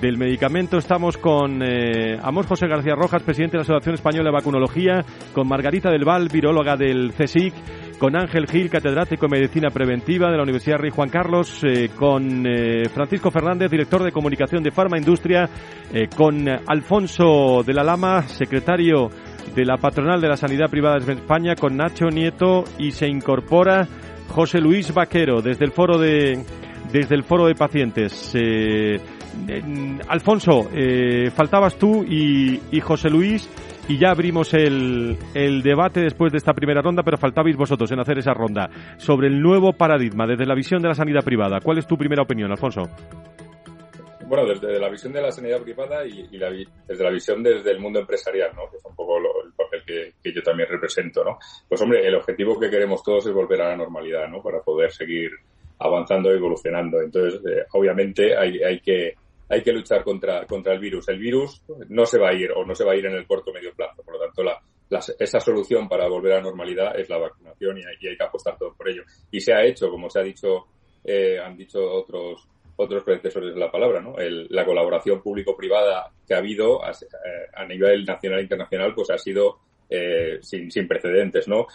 [0.00, 0.78] del Medicamento.
[0.78, 5.46] Estamos con eh, Amor José García Rojas, presidente de la Asociación Española de Vacunología, con
[5.48, 7.54] Margarita del Val, viróloga del CSIC,
[8.00, 12.46] con Ángel Gil, catedrático de Medicina Preventiva de la Universidad Rey Juan Carlos, eh, con
[12.46, 15.48] eh, Francisco Fernández, director de Comunicación de Farma Industria,
[15.92, 19.10] eh, con Alfonso de la Lama, secretario
[19.54, 23.86] de la Patronal de la Sanidad Privada de España, con Nacho Nieto y se incorpora
[24.28, 26.44] José Luis Vaquero desde el foro de
[26.92, 28.34] desde el foro de pacientes.
[30.08, 30.68] Alfonso,
[31.34, 33.48] faltabas tú y, y José Luis
[33.88, 37.98] y ya abrimos el, el, debate después de esta primera ronda, pero faltabais vosotros en
[37.98, 41.60] hacer esa ronda sobre el nuevo paradigma desde la visión de la sanidad privada.
[41.60, 42.82] ¿Cuál es tu primera opinión, Alfonso?
[44.30, 47.98] Bueno, desde la visión de la sanidad privada y, desde la visión desde el mundo
[47.98, 48.70] empresarial, ¿no?
[48.70, 49.82] que es un poco el papel
[50.22, 51.24] que, yo también represento.
[51.24, 51.36] ¿no?
[51.68, 54.40] Pues hombre, el objetivo que queremos todos es volver a la normalidad ¿no?
[54.40, 55.32] para poder seguir
[55.80, 57.00] avanzando y evolucionando.
[57.00, 59.14] Entonces, eh, obviamente hay, que
[59.48, 61.08] hay que luchar contra, contra el virus.
[61.08, 63.26] El virus no se va a ir o no se va a ir en el
[63.26, 64.00] corto o medio plazo.
[64.04, 64.60] Por lo tanto, la,
[65.18, 68.74] esa solución para volver a la normalidad es la vacunación y hay, que apostar todo
[68.76, 69.02] por ello.
[69.32, 70.66] Y se ha hecho, como se ha dicho,
[71.02, 72.46] eh, han dicho otros
[72.80, 74.14] otros predecesores de la palabra, ¿no?
[74.18, 79.58] la colaboración público-privada que ha habido a, eh, nivel nacional e internacional, pues ha sido
[79.88, 81.66] eh, sin, precedentes, ¿no?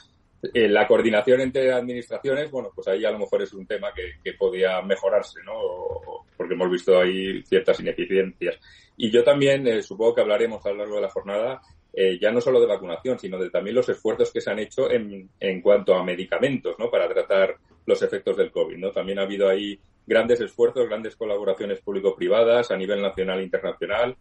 [0.54, 4.14] Eh, la coordinación entre administraciones, bueno, pues ahí a lo mejor es un tema que,
[4.24, 5.54] que podía mejorarse, ¿no?
[6.38, 8.60] porque hemos visto ahí ciertas ineficiencias.
[8.98, 11.62] Y yo también eh, supongo que hablaremos a lo largo de la jornada
[11.94, 14.92] eh, ya no solo de vacunación, sino de también los esfuerzos que se han hecho
[14.92, 16.92] en, en cuanto a medicamentos, ¿no?
[16.92, 18.92] Para tratar los efectos del COVID, ¿no?
[18.92, 24.16] También ha habido ahí grandes esfuerzos, grandes colaboraciones público-privadas a nivel nacional e internacional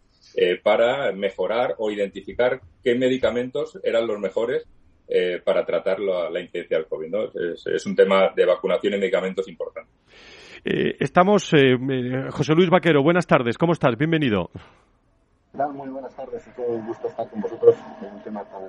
[0.63, 4.67] para mejorar o identificar qué medicamentos eran los mejores
[5.07, 7.13] eh, para tratar la, incidencia del COVID.
[7.67, 9.91] Es, un tema de vacunación y medicamentos importante.
[10.63, 11.77] Eh, estamos, eh,
[12.31, 13.95] José Luis Vaquero, buenas tardes, ¿cómo estás?
[13.97, 14.49] Bienvenido.
[15.53, 18.63] Muy buenas tardes y todo un gusto estar con vosotros en un tema tan,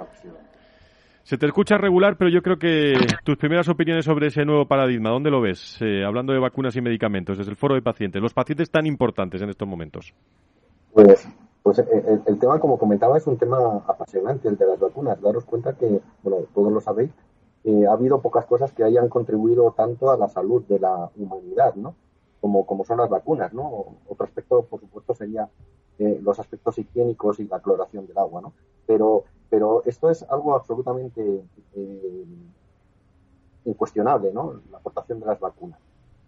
[0.00, 0.53] apasionante.
[1.24, 5.10] Se te escucha regular, pero yo creo que tus primeras opiniones sobre ese nuevo paradigma,
[5.10, 5.80] ¿dónde lo ves?
[6.06, 9.48] hablando de vacunas y medicamentos, desde el foro de pacientes, los pacientes tan importantes en
[9.48, 10.14] estos momentos.
[10.92, 11.26] Pues
[11.64, 15.18] pues eh, el, tema, como comentaba, es un tema apasionante, el de las vacunas.
[15.22, 17.10] Daros cuenta que, bueno, todos lo sabéis,
[17.64, 21.74] eh, ha habido pocas cosas que hayan contribuido tanto a la salud de la humanidad,
[21.74, 21.94] ¿no?
[22.44, 23.96] Como, como son las vacunas, ¿no?
[24.06, 25.48] Otro aspecto, por supuesto, sería
[25.98, 28.52] eh, los aspectos higiénicos y la cloración del agua, ¿no?
[28.86, 31.42] Pero, pero esto es algo absolutamente
[33.64, 34.60] incuestionable, ¿no?
[34.70, 35.80] La aportación de las vacunas.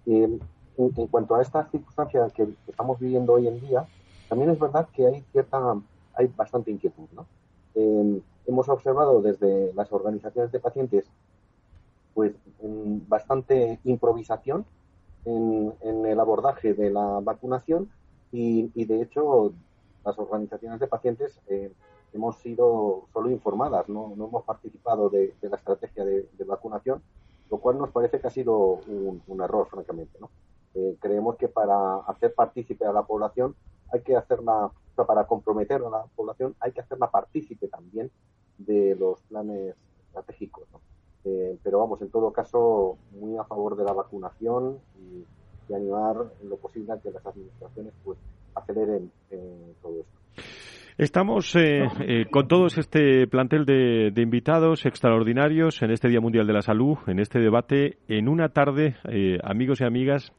[0.06, 0.40] En,
[0.78, 3.86] en, cuanto a esta circunstancia que estamos viviendo hoy en día,
[4.30, 5.76] también es verdad que hay cierta,
[6.14, 7.26] hay bastante inquietud, ¿no?
[7.74, 11.04] hemos observado desde las organizaciones de pacientes,
[12.14, 12.32] pues,
[13.06, 14.64] bastante improvisación
[15.26, 17.90] en, el abordaje de la vacunación
[18.32, 19.52] y, de hecho
[20.04, 21.72] las organizaciones de pacientes eh,
[22.12, 27.02] hemos sido solo informadas, no, no hemos participado de, la estrategia de, vacunación,
[27.50, 30.18] lo cual nos parece que ha sido un, error, francamente.
[30.20, 30.30] ¿no?
[30.74, 33.54] Eh, creemos que para hacer partícipe a la población
[33.92, 38.10] hay que hacerla, para comprometer a la población, hay que hacerla partícipe también
[38.58, 39.74] de los planes
[40.06, 40.68] estratégicos.
[41.26, 45.24] Eh, pero vamos, en todo caso, muy a favor de la vacunación y,
[45.74, 48.16] animar en lo posible a que las administraciones pues
[48.54, 50.44] aceleren eh, todo esto.
[50.96, 56.52] Estamos eh, con todos este plantel de, de, invitados extraordinarios en este Día Mundial de
[56.52, 58.94] la Salud, en este debate, en una tarde,
[59.42, 60.32] amigos y amigas,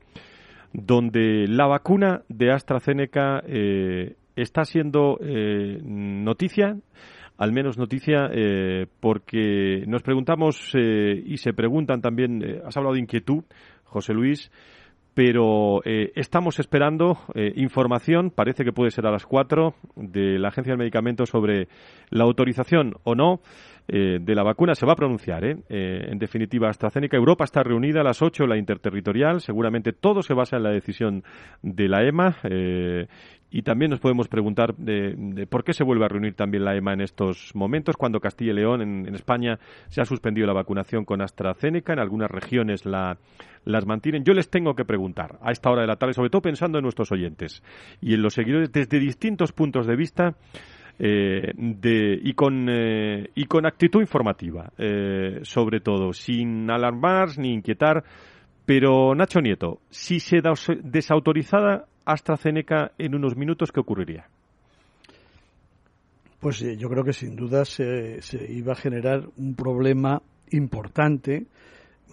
[0.73, 6.77] donde la vacuna de AstraZeneca eh, está siendo eh, noticia,
[7.37, 13.43] al menos noticia, eh, porque nos preguntamos y se preguntan también, has hablado de inquietud,
[13.83, 14.51] José Luis,
[15.13, 17.17] pero estamos esperando
[17.55, 21.67] información, parece que puede ser a las cuatro, de la Agencia de Medicamentos sobre
[22.11, 23.41] la autorización o no
[23.89, 25.45] eh, de la vacuna se va a pronunciar.
[25.45, 25.57] ¿eh?
[25.69, 26.07] ¿eh?
[26.09, 27.15] en definitiva, AstraZeneca.
[27.15, 29.39] Europa está reunida a las 8, la interterritorial.
[29.39, 31.23] Seguramente todo se basa en la decisión
[31.61, 32.35] de la EMA.
[33.49, 36.93] Y también nos podemos preguntar de, por qué se vuelve a reunir también la EMA
[36.93, 39.57] en estos momentos, cuando Castilla y León, en, España,
[39.87, 43.17] se ha suspendido la vacunación con AstraZeneca, en algunas regiones la,
[43.63, 44.25] las mantienen.
[44.25, 46.83] Yo les tengo que preguntar a esta hora de la tarde, sobre todo pensando en
[46.83, 47.63] nuestros oyentes
[48.01, 50.35] y en los seguidores, desde distintos puntos de vista,
[50.99, 57.53] eh, de, y, con, eh, y con actitud informativa, eh, sobre todo, sin alarmar ni
[57.53, 58.03] inquietar.
[58.65, 60.41] Pero, Nacho Nieto, si se
[60.83, 64.29] desautorizada AstraZeneca en unos minutos, ¿qué ocurriría?
[66.39, 71.47] Pues yo creo que sin duda se, iba a generar un problema importante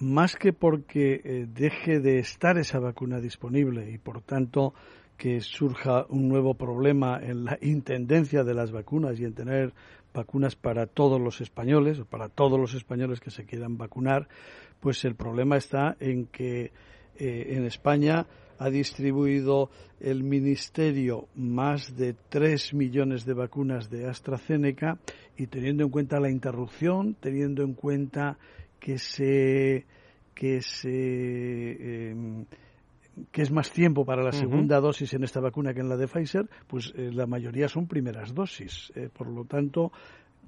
[0.00, 4.74] más que porque deje de estar esa vacuna disponible y por tanto
[5.16, 9.72] que surja un nuevo problema en la intendencia de las vacunas y en tener
[10.12, 14.26] vacunas para todos los españoles o para todos los españoles que se quieran vacunar,
[14.80, 16.72] pues el problema está en que
[17.16, 18.26] eh, en España
[18.58, 24.98] ha distribuido el Ministerio más de 3 millones de vacunas de AstraZeneca
[25.36, 28.38] y teniendo en cuenta la interrupción, teniendo en cuenta
[28.78, 29.86] que se
[30.34, 32.46] que se em,
[33.30, 36.08] que es más tiempo para la segunda dosis en esta vacuna que en la de
[36.08, 38.92] Pfizer, pues eh, la mayoría son primeras dosis.
[38.96, 39.92] Eh, por lo tanto,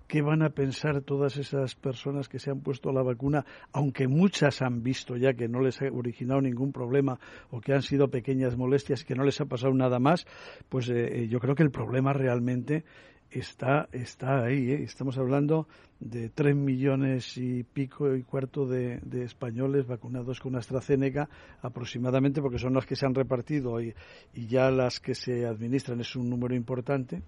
[0.07, 4.63] ¿qué van a pensar todas esas personas que se han puesto la vacuna, aunque muchas
[4.63, 7.19] han visto ya que no les ha originado ningún problema
[7.51, 10.27] o que han sido pequeñas molestias y que no les ha pasado nada más?
[10.69, 12.85] Pues eh, yo creo que el problema realmente
[13.31, 14.71] está, está ahí.
[14.73, 15.67] Estamos hablando
[16.01, 21.29] de tres millones y pico y cuarto de, españoles vacunados con AstraZeneca
[21.63, 23.95] aproximadamente, porque son las que se han repartido y,
[24.35, 27.23] y ya las que se administran es un número importante.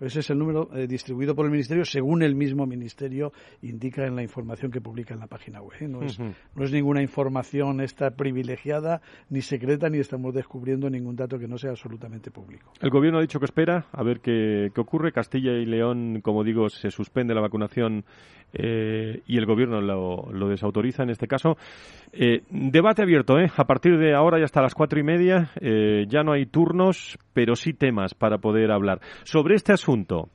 [0.00, 4.16] Ese es el número eh, distribuido por el Ministerio según el mismo Ministerio indica en
[4.16, 5.76] la información que publica en la página web.
[5.80, 5.88] ¿eh?
[5.88, 11.38] No, es, no es ninguna información esta privilegiada ni secreta ni estamos descubriendo ningún dato
[11.38, 12.72] que no sea absolutamente público.
[12.80, 15.12] El Gobierno ha dicho que espera a ver qué, qué ocurre.
[15.12, 18.01] Castilla y León, como digo, se suspende la vacunación
[18.54, 21.56] eh, y el gobierno lo, desautoriza en este caso.
[22.12, 23.50] Eh, debate abierto, ¿eh?
[23.56, 25.50] A partir de ahora y hasta las cuatro y media
[26.08, 29.00] ya no hay turnos, pero sí temas para poder hablar.
[29.24, 30.28] Sobre este asunto,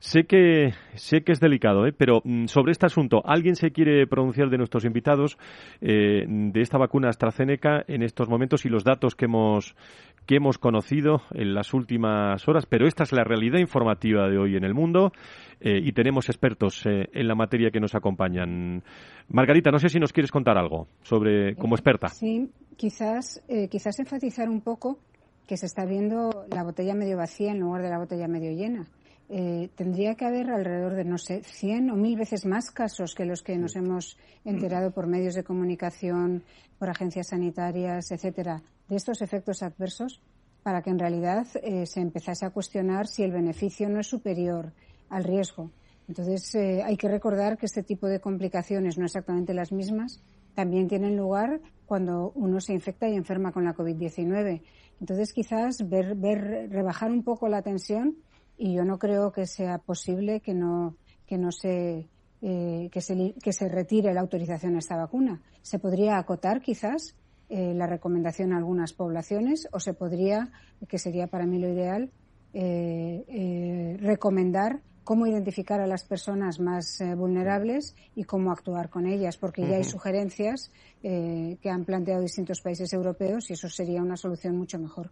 [0.00, 1.92] Sé que, sé que es delicado, ¿eh?
[1.92, 5.36] pero mm, sobre este asunto, ¿alguien se quiere pronunciar de nuestros invitados
[5.82, 9.76] eh, de esta vacuna AstraZeneca en estos momentos y los datos que hemos,
[10.24, 12.64] que hemos conocido en las últimas horas?
[12.64, 15.12] Pero esta es la realidad informativa de hoy en el mundo
[15.60, 18.82] eh, y tenemos expertos en la materia que nos acompañan.
[19.28, 22.08] Margarita, no sé si nos quieres contar algo sobre como experta.
[22.08, 24.98] Sí, quizás, quizás enfatizar un poco
[25.46, 28.86] que se está viendo la botella medio vacía en lugar de la botella medio llena.
[29.32, 33.24] Eh, tendría que haber alrededor de, no sé, 100 o mil veces más casos que
[33.24, 36.42] los que nos hemos enterado por medios de comunicación,
[36.80, 40.20] por agencias sanitarias, etcétera, de estos efectos adversos
[40.64, 44.72] para que en realidad eh, se empezase a cuestionar si el beneficio no es superior
[45.08, 45.70] al riesgo.
[46.08, 50.20] Entonces, eh, hay que recordar que este tipo de complicaciones, no exactamente las mismas,
[50.54, 54.60] también tienen lugar cuando uno se infecta y enferma con la COVID-19.
[54.98, 58.16] Entonces, quizás ver, ver, rebajar un poco la tensión
[58.62, 60.94] y yo no creo que sea posible que no,
[61.26, 62.10] que no se,
[62.42, 65.40] eh, que se, que se retire la autorización a esta vacuna.
[65.62, 67.16] Se podría acotar quizás
[67.48, 70.52] eh, la recomendación a algunas poblaciones o se podría,
[70.86, 72.10] que sería para mí lo ideal,
[72.52, 79.36] eh, recomendar cómo identificar a las personas más eh, vulnerables y cómo actuar con ellas,
[79.36, 80.70] porque ya hay sugerencias
[81.02, 85.10] eh, que han planteado distintos países europeos y eso sería una solución mucho mejor.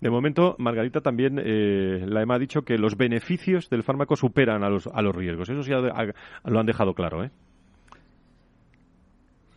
[0.00, 4.62] De momento, Margarita también, eh, la EMA ha dicho que los beneficios del fármaco superan
[4.62, 5.48] a los, a los riesgos.
[5.48, 7.32] Eso sí lo han dejado claro, ¿eh?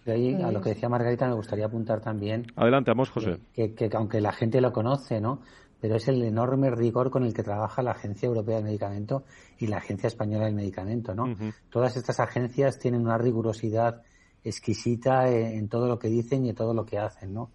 [0.05, 2.47] De ahí, a lo que decía Margarita, me gustaría apuntar también.
[2.55, 3.37] Adelante, vamos, José.
[3.53, 5.39] Que, que, aunque la gente lo conoce, ¿no?
[5.83, 9.25] Pero es el enorme rigor con el que trabaja la Agencia Europea del Medicamento
[9.59, 11.35] y la Agencia Española del Medicamento, ¿no?
[11.69, 14.01] Todas estas agencias tienen una rigurosidad
[14.45, 17.49] exquisita en, todo lo que dicen y en todo lo que hacen, ¿no?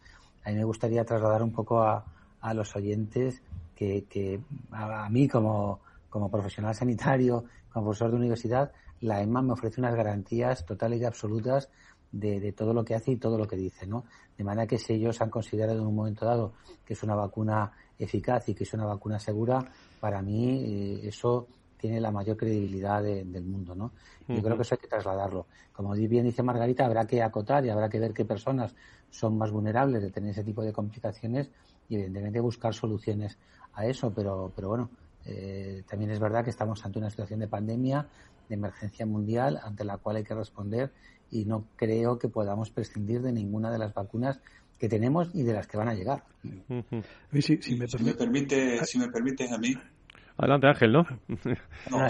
[0.44, 2.04] A mí me gustaría trasladar un poco a,
[2.52, 3.40] los oyentes
[3.74, 9.80] que, a, mí como, como profesional sanitario, como profesor de universidad, la EMA me ofrece
[9.80, 11.70] unas garantías totales y absolutas
[12.12, 14.04] de, de, todo lo que hace y todo lo que dice, ¿no?
[14.38, 16.52] De manera que si ellos han considerado en un momento dado
[16.86, 19.58] que es una vacuna eficaz y que es una vacuna segura,
[20.00, 23.92] para mí eh, eso tiene la mayor credibilidad del mundo, ¿no?
[24.26, 25.46] Yo creo que eso hay que trasladarlo.
[25.72, 28.74] Como bien dice Margarita, habrá que acotar y habrá que ver qué personas
[29.10, 31.50] son más vulnerables de tener ese tipo de complicaciones
[31.88, 33.38] y evidentemente buscar soluciones
[33.74, 34.90] a eso, pero, pero bueno,
[35.24, 38.06] eh, también es verdad que estamos ante una situación de pandemia,
[38.48, 40.92] de emergencia mundial, ante la cual hay que responder
[41.30, 44.40] y no creo que podamos prescindir de ninguna de las vacunas
[44.78, 46.22] que tenemos y de las que van a llegar.
[47.40, 49.74] si, me, permite, si me permites a mí.
[50.36, 51.04] Adelante, Ángel, ¿no?
[51.90, 52.06] no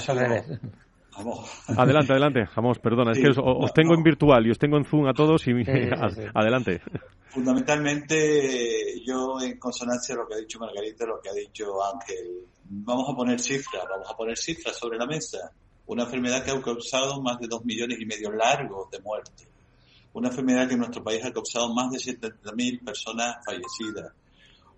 [1.77, 5.09] Adelante, adelante, vamos, perdona, es que os, tengo en virtual y os tengo en Zoom
[5.09, 5.51] a todos y
[6.35, 6.81] adelante.
[7.29, 12.45] Fundamentalmente, yo en consonancia a lo que ha dicho Margarita, lo que ha dicho Ángel,
[12.65, 15.51] vamos a poner cifras, vamos a poner cifras sobre la mesa.
[15.89, 19.49] Una enfermedad que ha causado más de dos millones y medio largos de muertes.
[20.13, 24.13] Una enfermedad que en nuestro país ha causado más de 70.000 personas fallecidas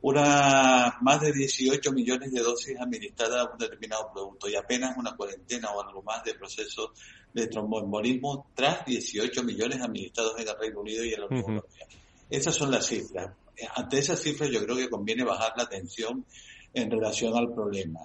[0.02, 5.14] una, más de 18 millones de dosis administradas a un determinado producto y apenas una
[5.14, 6.90] cuarentena o algo más de procesos
[7.32, 11.86] de tromboembolismo tras 18 millones administrados en el Reino Unido y en la Unión Europea.
[12.30, 13.30] Esas son las cifras.
[13.76, 16.24] Ante esas cifras yo creo que conviene bajar la atención
[16.72, 18.00] en relación al problema.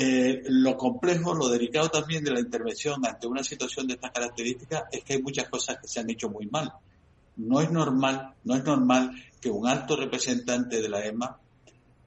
[0.00, 4.84] Eh, lo complejo, lo delicado también de la intervención ante una situación de estas características
[4.92, 6.72] es que hay muchas cosas que se han hecho muy mal.
[7.34, 11.40] No es normal, no es normal que un alto representante de la EMA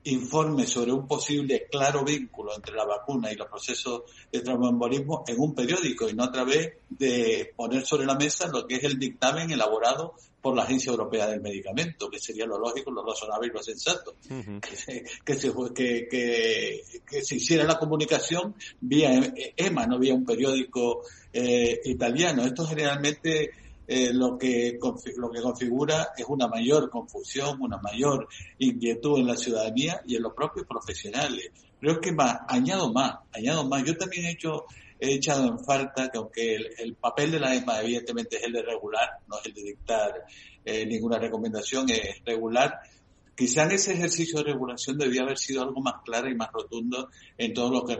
[0.05, 5.41] informe sobre un posible claro vínculo entre la vacuna y los procesos de traumaembolismo en
[5.41, 8.97] un periódico y no a través de poner sobre la mesa lo que es el
[8.97, 13.51] dictamen elaborado por la Agencia Europea del Medicamento, que sería lo lógico, lo razonable y
[13.51, 14.15] lo sensato.
[14.61, 16.07] que, se, que,
[17.05, 22.43] que, se hiciera la comunicación vía EMA, no vía un periódico eh, italiano.
[22.43, 23.51] Esto generalmente
[23.87, 24.79] eh, lo, que,
[25.17, 28.27] lo que configura es una mayor confusión, una mayor
[28.57, 31.51] inquietud en la ciudadanía y en los propios profesionales.
[31.79, 33.83] Creo que más, añado más, añado más.
[33.83, 34.65] Yo también he hecho,
[35.01, 38.61] he echado en falta que aunque el, papel de la EMA evidentemente es el de
[38.61, 40.23] regular, no es el de dictar
[40.63, 42.79] eh, ninguna recomendación, es regular,
[43.41, 47.09] Quizá en ese ejercicio de regulación debía haber sido algo más claro y más rotundo
[47.39, 47.95] en todo lo que,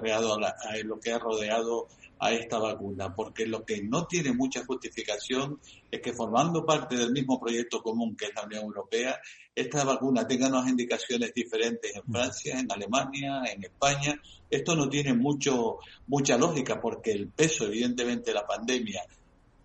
[0.84, 1.88] lo que ha rodeado
[2.22, 5.60] a esta vacuna, porque lo que no tiene mucha justificación
[5.90, 9.20] es que formando parte del mismo proyecto común que es la Unión Europea,
[9.56, 14.22] esta vacuna tenga unas indicaciones diferentes en Francia, en Alemania, en España.
[14.48, 19.02] Esto no tiene mucho, mucha lógica porque el peso, evidentemente, de la pandemia,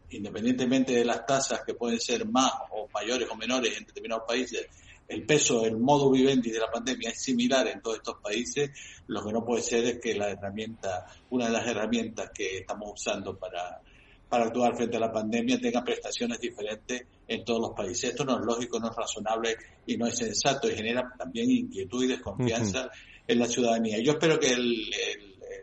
[0.08, 4.66] independientemente de las tasas que pueden ser más o mayores o menores en determinados países,
[5.08, 8.70] el peso, el modo vivendi de la pandemia es similar en todos estos países,
[9.06, 12.92] lo que no puede ser es que la herramienta, una de las herramientas que estamos
[12.94, 13.80] usando para,
[14.28, 18.10] para actuar frente a la pandemia tenga prestaciones diferentes en todos los países.
[18.10, 22.04] Esto no es lógico, no es razonable y no es sensato y genera también inquietud
[22.04, 22.90] y desconfianza
[23.26, 23.98] en la ciudadanía.
[24.00, 24.90] Yo espero que el,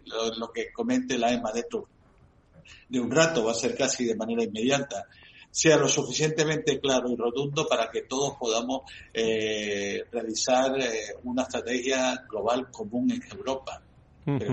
[0.05, 1.87] lo, que comente la EMA dentro
[2.87, 5.07] de un rato va a ser casi de manera inmediata
[5.53, 8.81] sea lo suficientemente claro y rotundo para que todos podamos
[9.13, 13.79] eh, realizar eh, una estrategia global común en Europa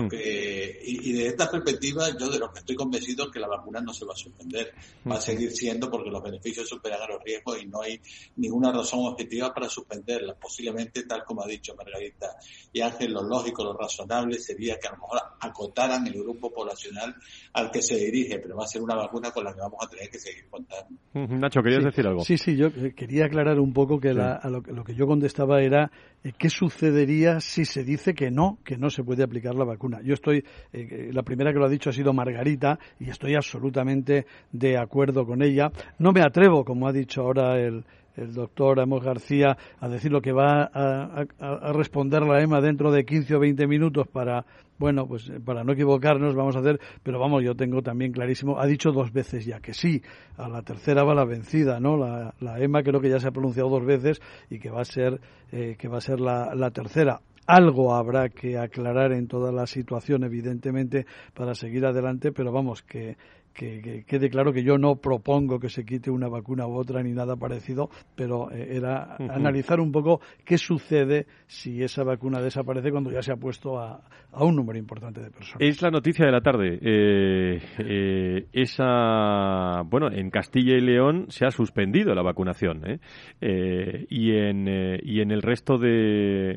[0.09, 3.81] que, y, de esta perspectiva, yo de lo que estoy convencido es que la vacuna
[3.81, 4.73] no se va a suspender.
[5.09, 7.99] Va a seguir siendo porque los beneficios superan a los riesgos y no hay
[8.35, 10.35] ninguna razón objetiva para suspenderla.
[10.35, 12.35] Posiblemente, tal como ha dicho Margarita
[12.73, 17.15] y Ángel, lo lógico, lo razonable sería que a lo mejor acotaran el grupo poblacional
[17.53, 19.87] al que se dirige, pero va a ser una vacuna con la que vamos a
[19.87, 20.99] tener que seguir contando.
[21.13, 22.23] Nacho, ¿querías decir algo?
[22.23, 25.85] Sí, sí, yo quería aclarar un poco que a lo, lo, que yo contestaba era
[25.85, 30.01] eh, qué sucedería si se dice que no, que no se puede aplicar la vacuna.
[30.03, 34.25] Yo estoy, eh, la primera que lo ha dicho ha sido Margarita y estoy absolutamente
[34.51, 35.71] de acuerdo con ella.
[35.97, 37.83] No me atrevo, como ha dicho ahora el,
[38.15, 42.91] el doctor Amos García a decir lo que va a, a, responder la EMA dentro
[42.91, 44.45] de 15 o 20 minutos para,
[44.81, 48.59] bueno, pues eh, para no equivocarnos vamos a hacer, pero vamos, yo tengo también clarísimo,
[48.59, 50.01] ha dicho dos veces ya que sí,
[50.37, 51.97] a la tercera va la vencida, ¿no?
[51.97, 54.19] La, la EMA creo que ya se ha pronunciado dos veces
[54.49, 55.21] y que va a ser,
[55.51, 59.65] eh, que va a ser la, la tercera algo habrá que aclarar en toda la
[59.65, 63.17] situación, evidentemente, para seguir adelante, pero vamos, que
[63.53, 67.11] que, quede claro que yo no propongo que se quite una vacuna u otra ni
[67.11, 73.11] nada parecido, pero eh, era analizar un poco qué sucede si esa vacuna desaparece cuando
[73.11, 74.01] ya se ha puesto a,
[74.33, 75.57] un número importante de personas.
[75.59, 76.79] Es la noticia de la tarde.
[76.81, 82.99] Eh, eh, esa, bueno, en Castilla y León se ha suspendido la vacunación
[83.41, 84.61] y en
[85.03, 86.55] y en el resto de,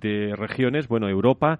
[0.00, 1.58] de regiones, bueno, Europa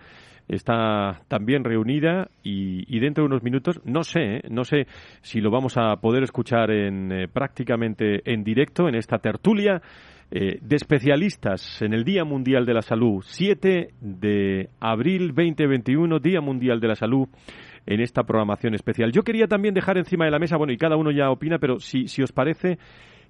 [0.55, 4.42] está también reunida y, dentro de unos minutos, no sé, ¿eh?
[4.50, 4.86] no sé
[5.22, 9.80] si lo vamos a poder escuchar en, eh, prácticamente en directo en esta tertulia
[10.30, 16.40] eh, de especialistas en el Día Mundial de la Salud, 7 de abril 2021, Día
[16.40, 17.28] Mundial de la Salud
[17.86, 19.11] en esta programación especial.
[19.12, 21.80] Yo quería también dejar encima de la mesa, bueno, y cada uno ya opina, pero
[21.80, 22.78] si, si os parece,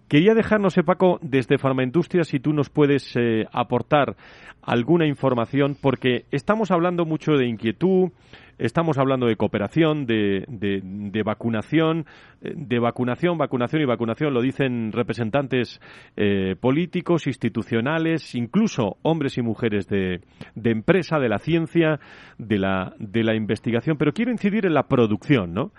[0.08, 4.16] Quería dejarnos, Paco, desde Farmaindustria, si tú nos puedes eh, aportar
[4.62, 8.10] alguna información, porque estamos hablando mucho de inquietud,
[8.58, 12.06] estamos hablando de cooperación, de, de, vacunación,
[12.42, 15.80] eh, de vacunación, vacunación y vacunación, lo dicen representantes
[16.16, 20.20] eh, políticos, institucionales, incluso hombres y mujeres de,
[20.54, 22.00] de empresa, de la ciencia,
[22.38, 25.72] de la, de la investigación, pero quiero incidir en la producción, ¿no?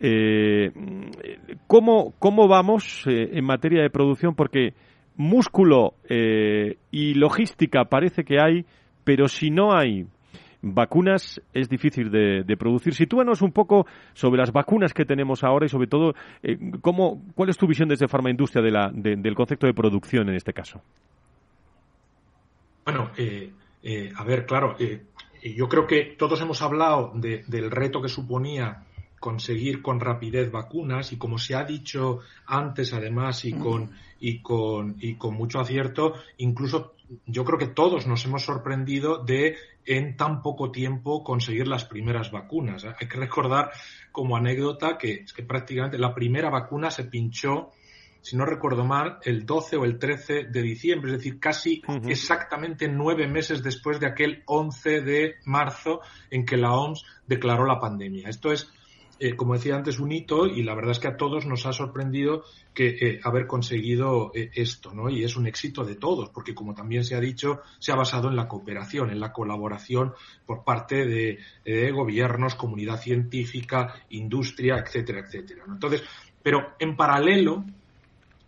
[0.00, 0.70] Eh,
[1.66, 4.34] ¿cómo, ¿Cómo vamos en materia de producción?
[4.34, 4.72] Porque
[5.16, 8.64] músculo y logística parece que hay,
[9.04, 10.06] pero si no hay
[10.62, 12.94] vacunas es difícil de, producir.
[12.94, 17.48] Sitúanos un poco sobre las vacunas que tenemos ahora y sobre todo eh, cómo, cuál
[17.48, 20.82] es tu visión desde Farmaindustria de la, del concepto de producción en este caso.
[22.84, 23.50] Bueno, eh,
[23.82, 24.76] eh, a ver, claro,
[25.42, 28.84] yo creo que todos hemos hablado del reto que suponía
[29.20, 34.96] conseguir con rapidez vacunas y como se ha dicho antes además y con y con
[34.98, 36.94] y con mucho acierto incluso
[37.26, 39.56] yo creo que todos nos hemos sorprendido de
[39.90, 42.84] en tan poco tiempo conseguir las primeras vacunas.
[42.84, 43.72] Hay que recordar
[44.12, 47.72] como anécdota que, es que prácticamente la primera vacuna se pinchó,
[48.20, 52.86] si no recuerdo mal, el 12 o el 13 de diciembre, es decir, casi exactamente
[52.86, 58.28] nueve meses después de aquel 11 de marzo en que la OMS declaró la pandemia.
[58.28, 58.72] Esto es
[59.22, 61.74] eh, como decía antes, un hito y la verdad es que a todos nos ha
[61.74, 62.42] sorprendido
[62.72, 65.10] que eh, haber conseguido eh, esto, ¿no?
[65.10, 68.30] Y es un éxito de todos, porque como también se ha dicho, se ha basado
[68.30, 70.14] en la cooperación, en la colaboración
[70.46, 71.38] por parte de,
[71.92, 75.64] gobiernos, comunidad científica, industria, etcétera, etcétera.
[75.68, 76.02] Entonces,
[76.42, 77.64] pero en paralelo,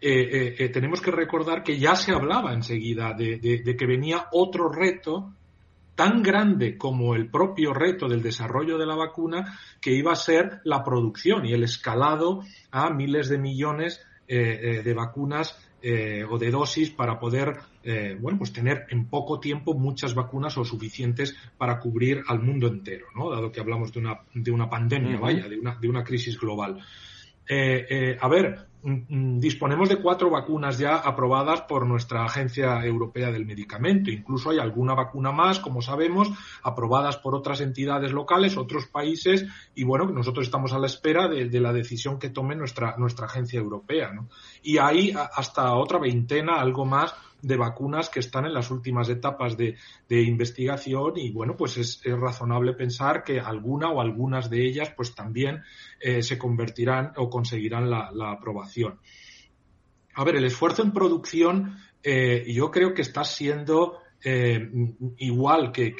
[0.00, 5.34] tenemos que recordar que ya se hablaba enseguida de, que venía otro reto
[5.94, 10.60] tan grande como el propio reto del desarrollo de la vacuna, que iba a ser
[10.64, 16.38] la producción y el escalado a miles de millones eh, eh, de vacunas eh, o
[16.38, 17.58] de dosis para poder
[18.20, 23.06] bueno pues tener en poco tiempo muchas vacunas o suficientes para cubrir al mundo entero,
[23.16, 23.28] ¿no?
[23.28, 26.78] Dado que hablamos de una, de una pandemia, vaya, de una, de una crisis global.
[27.50, 34.10] a ver, disponemos de cuatro vacunas ya aprobadas por nuestra Agencia Europea del Medicamento.
[34.10, 36.30] Incluso hay alguna vacuna más, como sabemos,
[36.62, 41.60] aprobadas por otras entidades locales, otros países, y bueno, nosotros estamos a la espera de,
[41.60, 44.12] la decisión que tome nuestra, nuestra Agencia Europea.
[44.62, 49.56] Y hay hasta otra veintena, algo más, de vacunas que están en las últimas etapas
[49.56, 49.76] de,
[50.08, 55.62] investigación y bueno, pues es, razonable pensar que alguna o algunas de ellas pues también
[56.00, 58.71] eh, se convertirán o conseguirán la, aprobación.
[60.14, 64.70] A ver, el esfuerzo en producción eh, yo creo que está siendo eh,
[65.18, 65.94] igual que,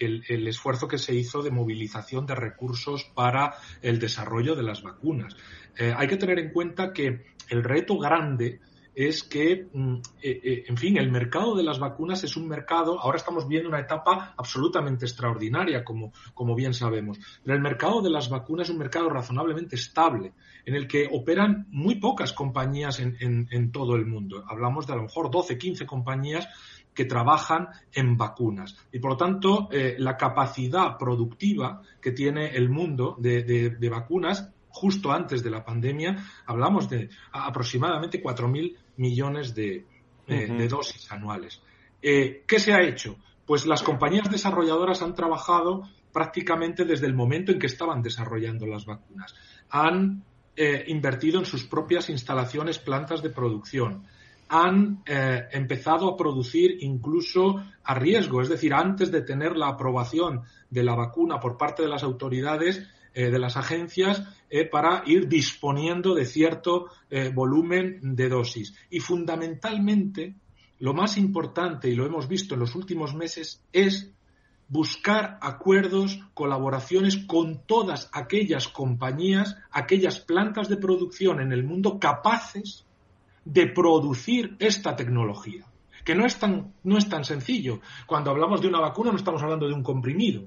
[0.00, 4.82] el, el, esfuerzo que se hizo de movilización de recursos para el desarrollo de las
[4.82, 5.36] vacunas.
[5.78, 8.60] hay que tener en cuenta que el reto grande
[8.94, 13.00] es que, mm, eh, eh, en fin, el mercado de las vacunas es un mercado,
[13.00, 18.10] ahora estamos viendo una etapa absolutamente extraordinaria, como, como bien sabemos, pero el mercado de
[18.10, 20.32] las vacunas es un mercado razonablemente estable,
[20.64, 24.44] en el que operan muy pocas compañías en, en, todo el mundo.
[24.48, 26.48] Hablamos de a lo mejor 12, 15 compañías
[26.94, 28.76] que trabajan en vacunas.
[28.92, 34.54] Y por lo tanto, eh, la capacidad productiva que tiene el mundo de, de vacunas
[34.74, 36.16] justo antes de la pandemia,
[36.46, 39.84] hablamos de aproximadamente 4.000 millones de,
[40.26, 41.60] eh, dosis anuales.
[42.00, 43.16] Eh, ¿Qué se ha hecho?
[43.46, 48.86] Pues las compañías desarrolladoras han trabajado prácticamente desde el momento en que estaban desarrollando las
[48.86, 49.34] vacunas.
[49.70, 50.22] Han
[50.56, 54.06] eh, invertido en sus propias instalaciones, plantas de producción.
[54.48, 60.84] Han empezado a producir incluso a riesgo, es decir, antes de tener la aprobación de
[60.84, 66.14] la vacuna por parte de las autoridades, eh, de las agencias eh, para ir disponiendo
[66.14, 68.74] de cierto eh, volumen de dosis.
[68.90, 70.34] Y fundamentalmente,
[70.80, 74.10] lo más importante, y lo hemos visto en los últimos meses, es
[74.68, 82.84] buscar acuerdos, colaboraciones con todas aquellas compañías, aquellas plantas de producción en el mundo capaces
[83.44, 85.66] de producir esta tecnología,
[86.04, 87.80] que no es tan, no es tan sencillo.
[88.06, 90.44] Cuando hablamos de una vacuna no estamos hablando de un comprimido.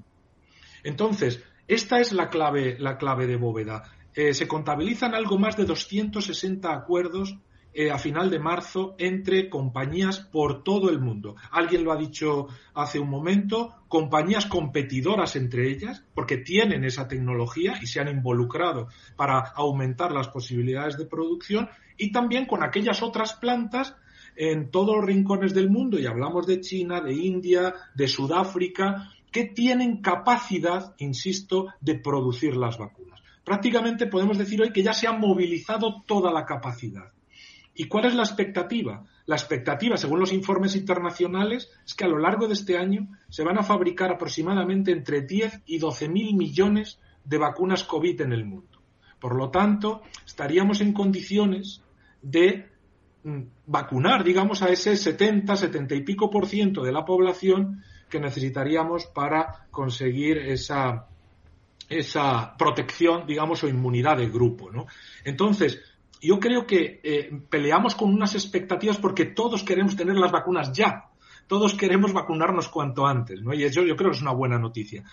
[0.84, 3.84] Entonces, esta es la clave, la clave de bóveda.
[4.14, 7.38] Eh, se contabilizan algo más de 260 acuerdos
[7.80, 11.36] eh, a final de marzo entre compañías por todo el mundo.
[11.52, 17.78] Alguien lo ha dicho hace un momento, compañías competidoras entre ellas, porque tienen esa tecnología
[17.80, 23.36] y se han involucrado para aumentar las posibilidades de producción, y también con aquellas otras
[23.36, 23.96] plantas
[24.36, 29.46] en todos los rincones del mundo, y hablamos de China, de India, de Sudáfrica, que
[29.46, 33.22] tienen capacidad, insisto, de producir las vacunas.
[33.44, 37.12] Prácticamente podemos decir hoy que ya se ha movilizado toda la capacidad.
[37.74, 39.06] ¿Y cuál es la expectativa?
[39.28, 43.44] La expectativa, según los informes internacionales, es que a lo largo de este año se
[43.44, 48.46] van a fabricar aproximadamente entre 10 y 12 mil millones de vacunas COVID en el
[48.46, 48.82] mundo.
[49.20, 51.82] Por lo tanto, estaríamos en condiciones
[52.22, 52.68] de
[53.24, 58.20] mm, vacunar, digamos, a ese 70, 70 y pico por ciento de la población que
[58.20, 61.08] necesitaríamos para conseguir esa,
[61.90, 64.86] esa protección, digamos, o inmunidad de grupo, ¿no?
[65.24, 65.82] Entonces,
[66.22, 71.06] yo creo que eh, peleamos con unas expectativas porque todos queremos tener las vacunas ya.
[71.48, 73.54] Todos queremos vacunarnos cuanto antes, ¿no?
[73.54, 75.04] Y eso yo creo que es una buena noticia.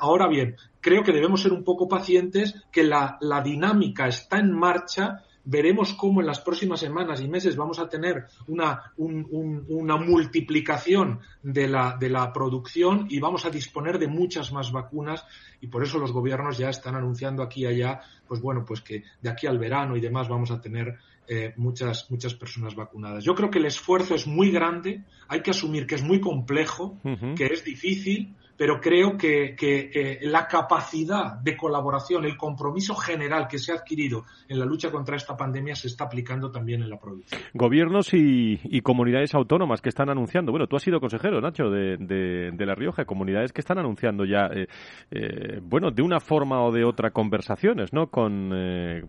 [0.00, 4.52] Ahora bien, creo que debemos ser un poco pacientes, que la, la dinámica está en
[4.52, 11.20] marcha veremos cómo en las próximas semanas y meses vamos a tener una, una multiplicación
[11.42, 15.24] de la, de la producción y vamos a disponer de muchas más vacunas
[15.60, 19.04] y por eso los gobiernos ya están anunciando aquí y allá, pues bueno, pues que
[19.20, 23.24] de aquí al verano y demás vamos a tener eh, muchas, muchas personas vacunadas.
[23.24, 26.98] Yo creo que el esfuerzo es muy grande, hay que asumir que es muy complejo,
[27.36, 33.58] que es difícil, pero creo que, eh, la capacidad de colaboración, el compromiso general que
[33.58, 36.98] se ha adquirido en la lucha contra esta pandemia se está aplicando también en la
[36.98, 37.40] producción.
[37.54, 42.74] Gobiernos y, comunidades autónomas que están anunciando, bueno, tú has sido consejero, Nacho, de, La
[42.74, 44.66] Rioja, comunidades que están anunciando ya, eh,
[45.10, 48.08] eh, bueno, de una forma o de otra conversaciones, ¿no?
[48.08, 48.50] Con,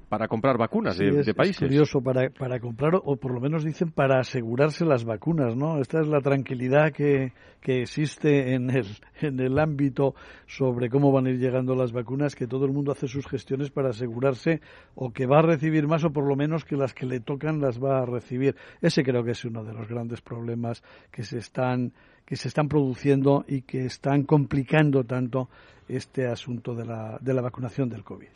[0.09, 1.61] para comprar vacunas de, países.
[1.61, 5.79] Es curioso, para, para comprar, o por lo menos dicen para asegurarse las vacunas, ¿no?
[5.79, 7.33] Esta es la tranquilidad que,
[7.63, 8.85] que existe en el,
[9.21, 10.15] en el ámbito
[10.47, 13.69] sobre cómo van a ir llegando las vacunas, que todo el mundo hace sus gestiones
[13.69, 14.61] para asegurarse
[14.95, 17.61] o que va a recibir más o por lo menos que las que le tocan
[17.61, 18.55] las va a recibir.
[18.81, 21.93] Ese creo que es uno de los grandes problemas que se están
[22.25, 25.49] que se están produciendo y que están complicando tanto
[25.87, 28.29] este asunto de la, de la vacunación del COVID.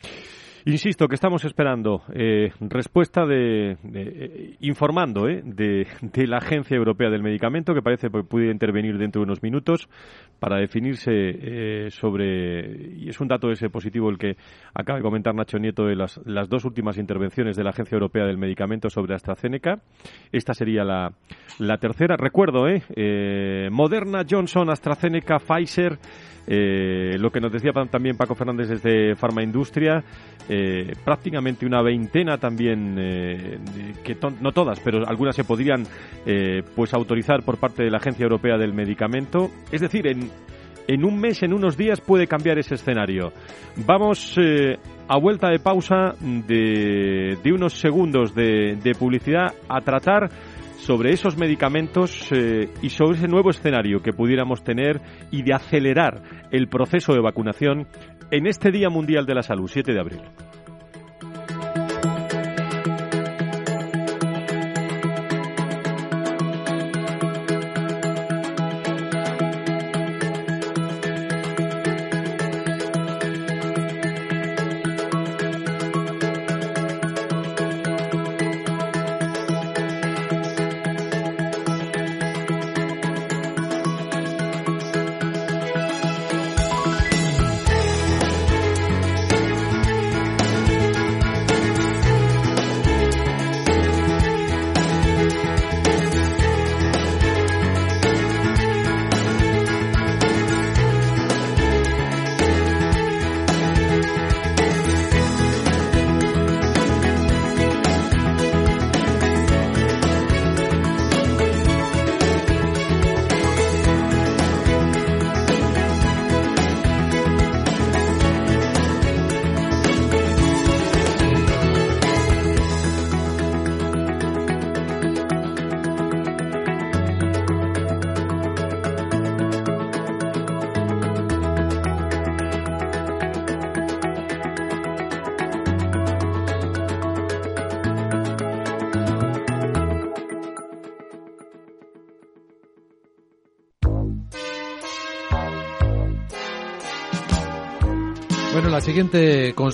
[0.68, 5.86] Insisto que estamos esperando eh, respuesta de, eh, informando eh, de,
[6.26, 9.88] la Agencia Europea del Medicamento que parece que puede intervenir dentro de unos minutos
[10.38, 14.36] para definirse sobre y es un dato ese positivo el que
[14.74, 18.26] acaba de comentar Nacho Nieto de las, las dos últimas intervenciones de la Agencia Europea
[18.26, 19.80] del Medicamento sobre AstraZeneca.
[20.30, 21.14] Esta sería la,
[21.60, 22.16] la tercera.
[22.18, 22.66] Recuerdo,
[23.70, 25.98] Moderna, Johnson, AstraZeneca, Pfizer.
[26.48, 30.02] Lo que nos decía también Paco Fernández desde Farma Industria,
[30.48, 33.58] eh, prácticamente una veintena también, eh,
[34.02, 35.84] que no todas, pero algunas se podrían
[36.24, 39.50] eh, pues autorizar por parte de la Agencia Europea del Medicamento.
[39.70, 40.30] Es decir, en,
[40.86, 43.30] en un mes, en unos días puede cambiar ese escenario.
[43.86, 44.38] Vamos
[45.08, 50.30] a vuelta de pausa de, de unos segundos de, de, publicidad a tratar
[50.78, 52.30] sobre esos medicamentos
[52.82, 55.00] y sobre ese nuevo escenario que pudiéramos tener
[55.30, 57.86] y de acelerar el proceso de vacunación
[58.30, 60.20] en este Día Mundial de la Salud, 7 de abril.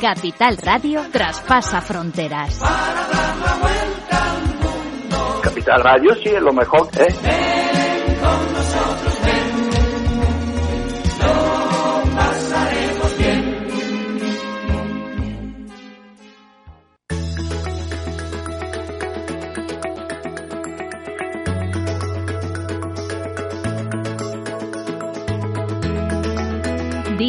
[0.00, 2.58] Capital Radio traspasa fronteras.
[2.58, 5.40] Para dar la vuelta al mundo.
[5.42, 7.14] Capital Radio sí es lo mejor, ¿eh?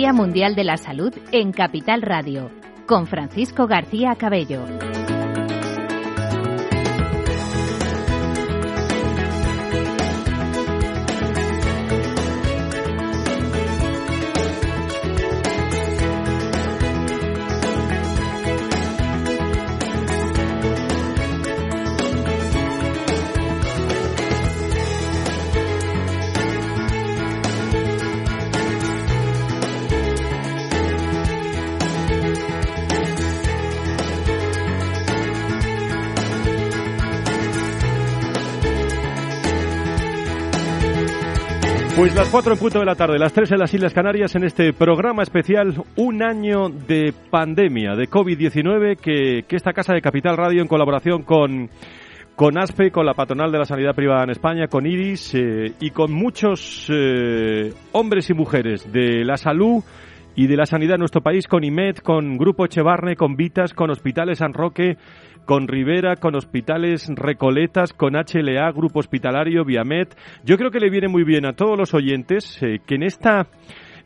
[0.02, 2.50] Día Mundial de la Salud en Capital Radio,
[2.88, 4.66] con Francisco García Cabello.
[42.02, 44.44] Pues las 4 en punto de la tarde, las 3 en las Islas Canarias, en
[44.44, 50.36] este programa especial, un año de pandemia, de COVID-19, que, que esta casa de Capital
[50.36, 51.70] Radio, en colaboración con,
[52.36, 55.92] con ASPE, con la patronal de la sanidad privada en España, con IRIS eh, y
[55.92, 59.84] con muchos eh, hombres y mujeres de la salud
[60.36, 63.90] y de la sanidad en nuestro país, con IMED, con Grupo Echevarne, con Vitas, con
[63.90, 64.98] Hospitales San Roque,
[65.46, 70.08] con Rivera, con Hospitales Recoletas, con HLA, Grupo Hospitalario, Viamed.
[70.44, 73.48] Yo creo que le viene muy bien a todos los oyentes eh, que en esta,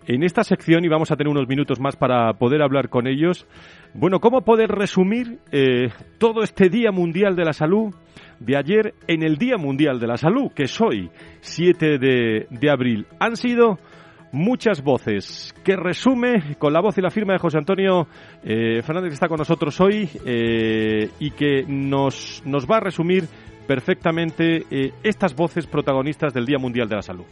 [0.08, 3.46] en esta sección, y vamos a tener unos minutos más para poder hablar con ellos,
[3.94, 7.94] bueno, ¿cómo poder resumir eh, todo este Día Mundial de la Salud
[8.40, 11.10] de ayer en el Día Mundial de la Salud, que es hoy,
[11.42, 13.06] 7 de, de abril?
[13.20, 13.78] Han sido
[14.36, 18.08] muchas voces, que resume con la voz y la firma de José Antonio
[18.44, 23.28] eh, Fernández, que está con nosotros hoy eh, y que nos, nos va a resumir
[23.66, 27.26] perfectamente eh, estas voces protagonistas del Día Mundial de la Salud.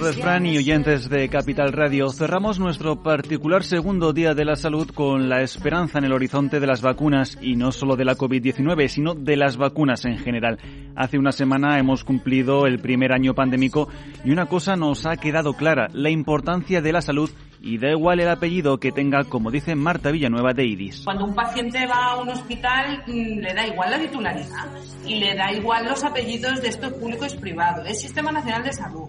[0.00, 2.10] Tardes, Fran y oyentes de Capital Radio.
[2.10, 6.66] Cerramos nuestro particular segundo día de la salud con la esperanza en el horizonte de
[6.66, 10.58] las vacunas y no solo de la COVID-19, sino de las vacunas en general.
[10.96, 13.88] Hace una semana hemos cumplido el primer año pandémico
[14.24, 17.30] y una cosa nos ha quedado clara, la importancia de la salud
[17.60, 21.02] y da igual el apellido que tenga, como dice Marta Villanueva de IDIS.
[21.04, 24.66] Cuando un paciente va a un hospital mm, le da igual la titularidad
[25.06, 28.72] y le da igual los apellidos de esto público y privado, es Sistema Nacional de
[28.72, 29.08] Salud.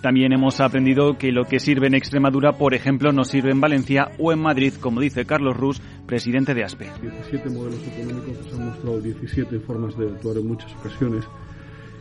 [0.00, 4.10] También hemos aprendido que lo que sirve en Extremadura, por ejemplo, no sirve en Valencia
[4.18, 6.90] o en Madrid, como dice Carlos Rus, presidente de ASPE.
[7.02, 11.24] 17 modelos económicos se han mostrado 17 formas de actuar en muchas ocasiones.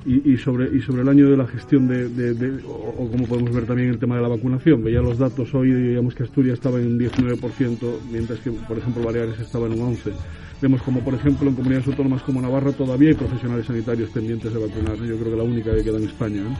[0.06, 3.10] Y, y, sobre, y sobre el año de la gestión de, de, de o, o,
[3.10, 4.84] como podemos ver también el tema de la vacunación.
[4.84, 7.80] Veía los datos hoy, digamos que Asturias estaba en un 19%,
[8.12, 10.14] mientras que, por ejemplo, Baleares estaba en un 11%.
[10.62, 14.60] Vemos como, por ejemplo, en comunidades autónomas como Navarra todavía hay profesionales sanitarios pendientes de
[14.60, 14.96] vacunar.
[14.98, 16.41] Yo creo que la única que queda en España.
[16.41, 16.56] ¿eh?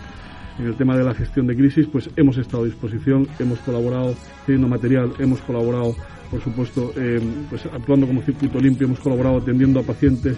[0.60, 4.16] En el tema de la gestión de crisis, pues hemos estado a disposición, hemos colaborado
[4.46, 5.96] teniendo material, hemos colaborado,
[6.32, 10.38] por supuesto, eh, pues actuando como circuito limpio, hemos colaborado atendiendo a pacientes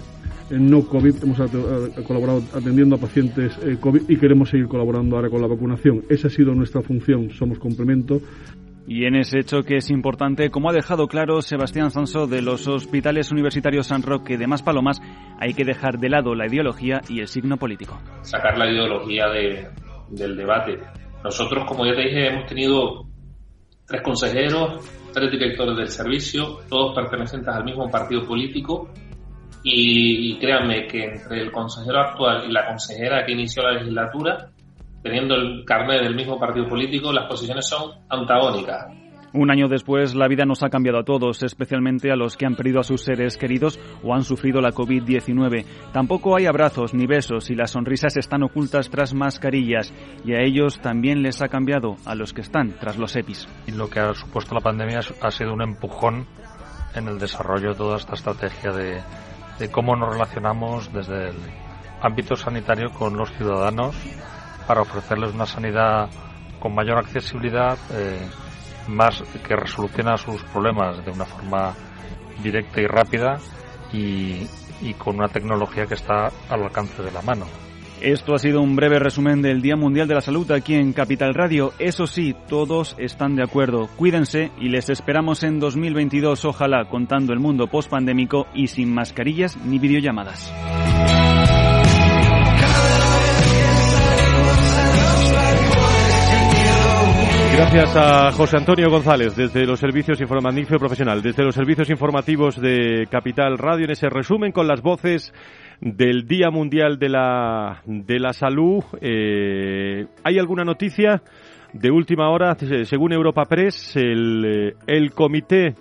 [0.49, 1.38] en no COVID, hemos
[2.05, 6.03] colaborado atendiendo a pacientes eh, COVID y queremos seguir colaborando ahora con la vacunación.
[6.09, 8.22] Esa ha sido nuestra función, somos complemento.
[8.89, 12.70] Y en ese hecho que es importante, como ha dejado claro Sebastián Sanso de los
[12.70, 15.01] hospitales universitarios San Roque de Maspalomas,
[15.39, 17.99] hay que dejar de lado la ideología y el signo político.
[18.22, 19.68] Sacar la ideología de,
[20.10, 20.80] del debate.
[21.24, 23.05] Nosotros, como ya te dije, hemos tenido
[23.86, 28.89] tres consejeros, tres directores del servicio, todos pertenecientes al mismo partido político.
[29.64, 34.49] Y, y créanme que entre el consejero actual y la consejera que inició la legislatura,
[35.03, 39.07] teniendo el carnet del mismo partido político, las posiciones son antagónicas.
[39.39, 42.55] Un año después, la vida nos ha cambiado a todos, especialmente a los que han
[42.55, 45.63] perdido a sus seres queridos o han sufrido la COVID-19.
[45.93, 49.93] Tampoco hay abrazos ni besos y las sonrisas están ocultas tras mascarillas
[50.25, 53.47] y a ellos también les ha cambiado, a los que están tras los EPIs.
[53.67, 56.25] Y lo que ha supuesto la pandemia ha sido un empujón
[56.95, 61.35] en el desarrollo de toda esta estrategia de, cómo nos relacionamos desde el
[62.01, 63.95] ámbito sanitario con los ciudadanos
[64.65, 66.09] para ofrecerles una sanidad
[66.59, 67.77] con mayor accesibilidad.
[67.91, 68.27] Eh,
[68.88, 71.73] más que resoluciona sus problemas de una forma
[72.41, 73.38] directa y rápida
[73.91, 74.47] y,
[74.97, 77.45] con una tecnología que está al alcance de la mano.
[77.99, 81.33] Esto ha sido un breve resumen del Día Mundial de la Salud aquí en Capital
[81.33, 81.73] Radio.
[81.79, 83.89] Eso sí, todos están de acuerdo.
[83.95, 89.79] Cuídense y les esperamos en 2022, ojalá contando el mundo post-pandémico y sin mascarillas ni
[89.79, 90.53] videollamadas.
[97.58, 103.08] Gracias a José Antonio González desde los servicios informativos profesional, desde los servicios informativos de
[103.10, 105.34] Capital Radio en ese resumen con las voces
[105.82, 108.84] del Día Mundial de la de la Salud.
[109.01, 111.24] Eh, ¿Hay alguna noticia
[111.74, 112.55] de última hora?
[112.84, 115.74] Según Europa Press, el, eh, el Comité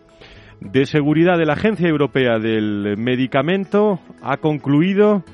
[0.63, 5.25] de Seguridad de la Agencia Europea del Medicamento ha concluido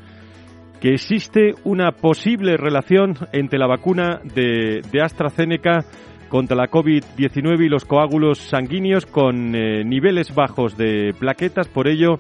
[0.81, 5.85] que existe una posible relación entre la vacuna de, de AstraZeneca
[6.33, 11.69] contra la COVID-19 y los coágulos sanguíneos con eh, niveles bajos de plaquetas.
[11.69, 12.17] Por ello,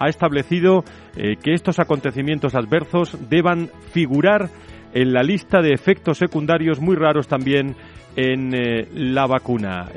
[0.00, 0.82] ha establecido
[1.16, 4.50] eh, que estos acontecimientos adversos deban figurar
[4.94, 7.76] en la lista de efectos secundarios muy raros también
[8.16, 9.88] en eh, la vacuna.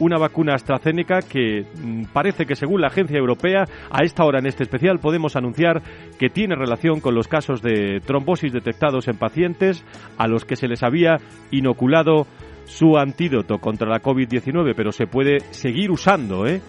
[0.00, 4.46] una vacuna AstraZeneca que mm, parece que según la agencia europea, a esta hora en
[4.46, 5.80] este especial podemos anunciar
[6.18, 9.84] que tiene relación con los casos de trombosis detectados en pacientes
[10.18, 11.18] a los que se les había
[11.52, 12.26] inoculado
[12.66, 16.46] su antídoto contra la COVID-19, pero se puede seguir usando.
[16.46, 16.60] ¿eh?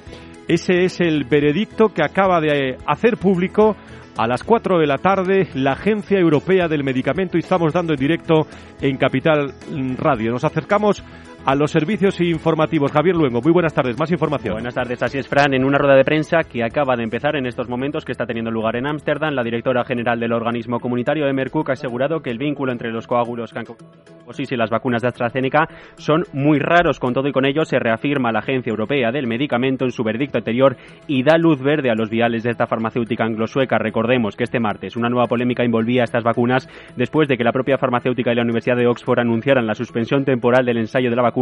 [0.47, 3.75] Ese es el veredicto que acaba de hacer público
[4.17, 7.99] a las 4 de la tarde la Agencia Europea del Medicamento y estamos dando en
[7.99, 8.47] directo
[8.81, 9.53] en Capital
[9.97, 10.31] Radio.
[10.31, 11.03] Nos acercamos
[11.47, 12.91] a los servicios informativos.
[12.91, 13.97] Javier Luengo, muy buenas tardes.
[13.97, 14.55] Más información.
[14.55, 15.53] Buenas tardes, así es, Fran.
[15.53, 18.51] En una rueda de prensa que acaba de empezar en estos momentos, que está teniendo
[18.51, 22.37] lugar en Ámsterdam, la directora general del organismo comunitario, Emer Cook, ha asegurado que el
[22.37, 26.99] vínculo entre los coágulos cancosis y las vacunas de AstraZeneca son muy raros.
[26.99, 30.39] Con todo y con ello, se reafirma la Agencia Europea del Medicamento en su veredicto
[30.39, 30.75] anterior
[31.07, 33.77] y da luz verde a los viales de esta farmacéutica anglosueca.
[33.77, 36.67] Recordemos que este martes una nueva polémica envolvía estas vacunas
[36.97, 40.65] después de que la propia farmacéutica y la Universidad de Oxford anunciaran la suspensión temporal
[40.65, 41.36] del ensayo de la vacuna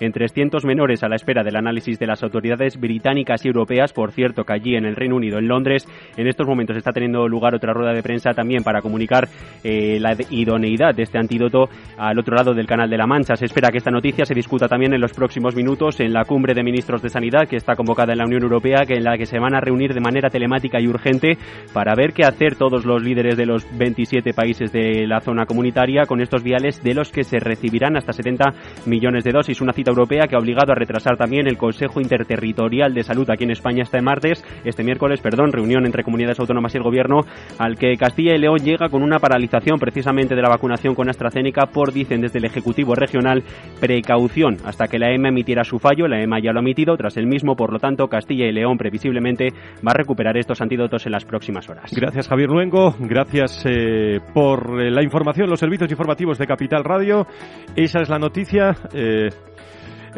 [0.00, 3.92] en 300 menores a la espera del análisis de las autoridades británicas y europeas.
[3.92, 5.86] Por cierto, que allí en el Reino Unido, en Londres,
[6.16, 9.28] en estos momentos está teniendo lugar otra rueda de prensa también para comunicar
[9.62, 11.68] eh, la idoneidad de este antídoto
[11.98, 13.36] al otro lado del Canal de la Mancha.
[13.36, 16.54] Se espera que esta noticia se discuta también en los próximos minutos en la cumbre
[16.54, 19.26] de ministros de Sanidad que está convocada en la Unión Europea, que en la que
[19.26, 21.36] se van a reunir de manera telemática y urgente
[21.72, 26.04] para ver qué hacer todos los líderes de los 27 países de la zona comunitaria
[26.06, 28.44] con estos viales de los que se recibirán hasta 70
[28.86, 29.60] millones de dosis.
[29.60, 33.44] Una cita europea que ha obligado a retrasar también el Consejo Interterritorial de Salud aquí
[33.44, 37.20] en España este martes, este miércoles, perdón, reunión entre comunidades autónomas y el gobierno,
[37.58, 41.66] al que Castilla y León llega con una paralización precisamente de la vacunación con AstraZeneca
[41.66, 43.42] por, dicen desde el Ejecutivo Regional,
[43.80, 46.08] precaución hasta que la EMA emitiera su fallo.
[46.08, 48.78] La EMA ya lo ha emitido, tras el mismo, por lo tanto, Castilla y León
[48.78, 49.48] previsiblemente
[49.86, 51.90] va a recuperar estos antídotos en las próximas horas.
[51.94, 52.94] Gracias, Javier Luengo.
[53.00, 57.26] Gracias eh, por la información, los servicios informativos de Capital Radio.
[57.74, 58.76] Esa es la noticia.
[58.92, 59.23] Eh,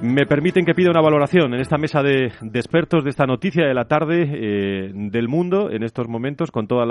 [0.03, 3.75] me permiten que pida una valoración en esta mesa de, expertos de esta noticia de
[3.75, 6.85] la tarde eh, del mundo en estos momentos con toda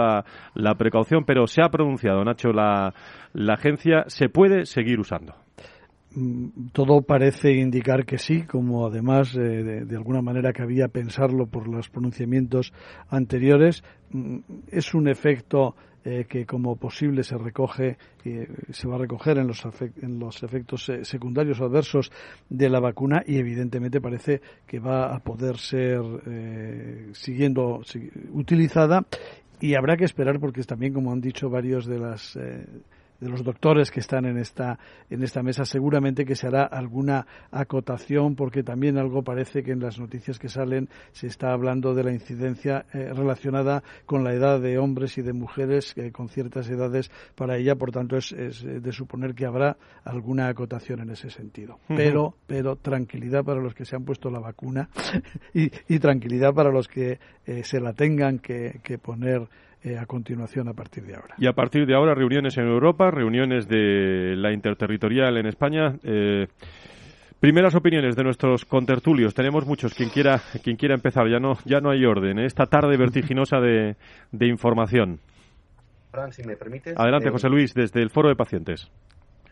[0.54, 2.94] la, precaución, pero se ha pronunciado, Nacho, la,
[3.50, 5.36] agencia, ¿se puede seguir usando?
[6.16, 11.68] Mm, todo parece indicar que sí, como además eh, de, alguna manera cabía pensarlo por
[11.68, 12.74] los pronunciamientos
[13.10, 13.84] anteriores.
[14.12, 15.76] Mm, es un efecto
[16.08, 19.66] eh, que como posible se recoge eh, se va a recoger en los,
[20.04, 22.12] en los efectos eh, secundarios o adversos
[22.48, 26.04] de la vacuna y evidentemente parece que va a poder ser
[27.14, 27.82] siguiendo
[28.34, 29.04] utilizada.
[29.60, 32.38] Y habrá que esperar porque también como han dicho varios de las
[33.20, 37.26] de los doctores que están en esta en esta mesa seguramente que se hará alguna
[37.52, 42.04] acotación porque también algo parece que en las noticias que salen se está hablando de
[42.04, 46.70] la incidencia eh, relacionada con la edad de hombres y de mujeres eh, con ciertas
[46.70, 47.76] edades para ella.
[47.76, 51.80] Por tanto es, de suponer que habrá alguna acotación en ese sentido.
[51.88, 54.90] Pero pero tranquilidad para los que se han puesto la vacuna
[55.54, 59.48] y, tranquilidad para los que eh, se la tengan que, que poner
[59.86, 61.36] eh, a continuación a partir de ahora.
[61.38, 65.96] Y a partir de ahora reuniones en Europa, reuniones de la interterritorial en España.
[66.04, 66.48] Eh,
[67.40, 69.36] primeras opiniones de nuestros contertulios.
[69.36, 69.94] Tenemos muchos.
[69.94, 72.40] Quien quiera, quien quiera empezar, ya no, ya no hay orden.
[72.40, 72.48] ¿eh?
[72.48, 73.96] Esta tarde vertiginosa de,
[74.48, 75.20] información.
[76.10, 76.98] Fran, si me permites.
[76.98, 78.90] Adelante, José Luis, desde el Foro de Pacientes.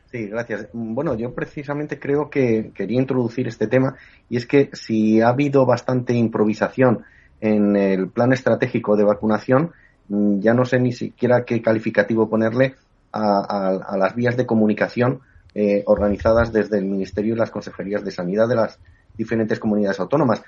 [0.06, 0.68] Sí, gracias.
[0.74, 3.98] Bueno, yo precisamente creo que quería introducir este tema
[4.30, 7.04] y es que si ha habido bastante improvisación
[7.40, 9.74] en el plan estratégico de vacunación,
[10.10, 12.76] ya no sé ni siquiera qué calificativo ponerle
[13.12, 15.22] a, las vías de comunicación
[15.54, 18.80] eh, organizadas desde el Ministerio y las consejerías de sanidad de las
[19.16, 20.41] diferentes comunidades autónomas,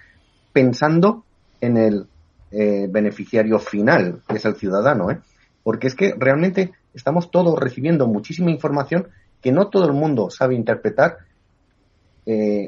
[0.52, 1.24] pensando
[1.62, 2.08] en el
[2.52, 5.20] eh, beneficiario final, que es el ciudadano, ¿eh?
[5.64, 9.10] porque es que realmente estamos todos recibiendo muchísima información
[9.42, 11.18] que no todo el mundo sabe interpretar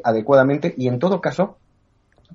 [0.03, 1.57] adecuadamente y en todo caso,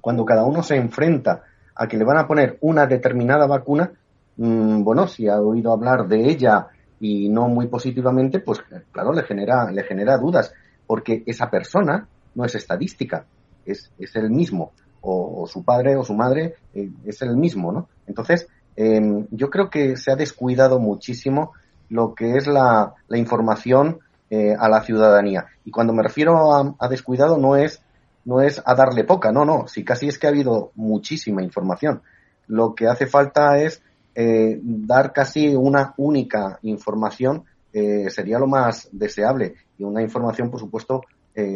[0.01, 1.45] cuando cada uno se enfrenta
[1.77, 3.93] a que le van a poner una determinada vacuna,
[4.37, 6.69] Mm, bueno, si ha oído hablar de ella
[7.01, 8.63] y no muy positivamente, pues
[8.93, 10.53] claro, le genera, le genera dudas,
[10.87, 13.27] porque esa persona no es estadística,
[13.67, 17.89] es, es el mismo, o, su padre o su madre eh, es el mismo, ¿no?
[18.07, 21.53] Entonces, em, yo creo que se ha descuidado muchísimo
[21.89, 23.99] lo que es la, la información
[24.31, 25.45] eh, a la ciudadanía.
[25.63, 27.83] Y cuando me refiero a, descuidado no es,
[28.25, 32.01] no es a darle poca, no, no, si casi es que ha habido muchísima información.
[32.47, 33.83] Lo que hace falta es
[34.15, 40.61] eh, dar casi una única información, eh, sería lo más deseable, y una información, por
[40.61, 41.03] supuesto,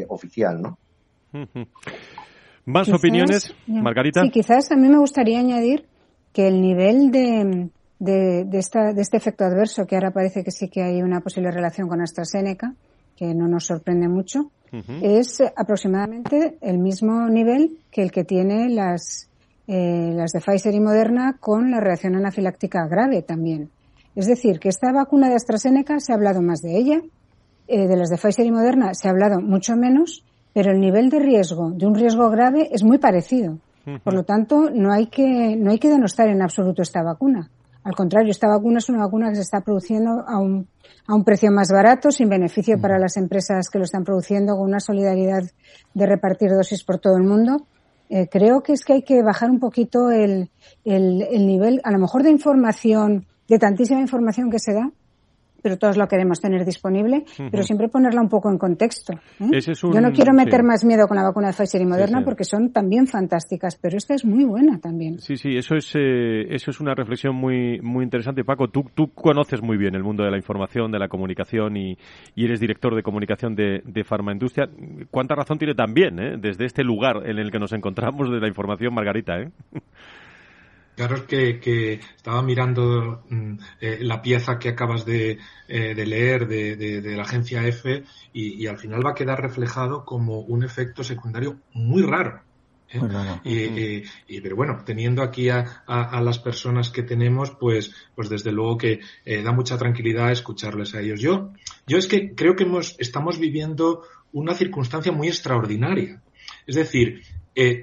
[0.09, 0.79] oficial, ¿no?
[2.65, 4.23] ¿Más opiniones, Margarita?
[4.23, 5.85] Sí, quizás a mí me gustaría añadir
[6.33, 10.51] que el nivel de, de, de, esta, de este efecto adverso, que ahora parece que
[10.51, 12.75] sí que hay una posible relación con AstraZeneca,
[13.17, 14.51] que no nos sorprende mucho,
[15.01, 19.31] es aproximadamente el mismo nivel que el que tiene las,
[19.69, 23.71] eh, las de Pfizer y Moderna con la reacción anafiláctica grave también.
[24.15, 27.03] Es decir, que esta vacuna de AstraZeneca se ha hablado más de ella,
[27.69, 31.11] eh, de las de Pfizer y Moderna se ha hablado mucho menos, pero el nivel
[31.11, 33.59] de riesgo, de un riesgo grave, es muy parecido.
[34.03, 37.51] Por lo tanto, no hay que, no hay que denostar en absoluto esta vacuna.
[37.85, 40.67] Al contrario, esta vacuna es una vacuna que se está produciendo a un,
[41.07, 44.65] a un precio más barato, sin beneficio para las empresas que lo están produciendo, con
[44.65, 45.45] una solidaridad
[45.95, 47.69] de repartir dosis por todo el mundo.
[48.09, 50.51] Eh, creo que es que hay que bajar un poquito el,
[50.85, 54.91] el, el nivel, a lo mejor de información, de tantísima información que se da,
[55.67, 59.15] pero todos lo queremos tener disponible, pero siempre ponerla un poco en contexto.
[59.41, 59.59] ¿eh?
[59.61, 62.71] Yo no quiero meter más miedo con la vacuna de Pfizer y Moderna porque son
[62.71, 65.19] también fantásticas, pero esta es muy buena también.
[65.19, 68.45] Sí, sí, eso es, eh, eso es una reflexión muy, muy interesante.
[68.45, 71.99] Paco, tú, tú conoces muy bien el mundo de la información, de la comunicación y,
[72.37, 74.69] eres director de comunicación de, de Farmaindustria.
[75.11, 78.47] ¿Cuánta razón tiene también, eh, desde este lugar en el que nos encontramos de la
[78.47, 79.41] información, Margarita?
[79.41, 79.51] ¿eh?
[80.97, 85.39] Claro, es que, estaba mirando mm, eh, la pieza que acabas de,
[85.69, 90.65] eh, leer de, la agencia F y, al final va a quedar reflejado como un
[90.65, 92.41] efecto secundario muy raro.
[92.89, 94.05] ¿eh?
[94.27, 99.01] Y, pero bueno, teniendo aquí a, las personas que tenemos, pues, pues desde luego que
[99.45, 101.21] da mucha tranquilidad escucharles a ellos.
[101.21, 101.53] Yo,
[101.87, 106.23] yo es que creo que hemos, estamos viviendo una circunstancia muy extraordinaria.
[106.67, 107.23] Es decir,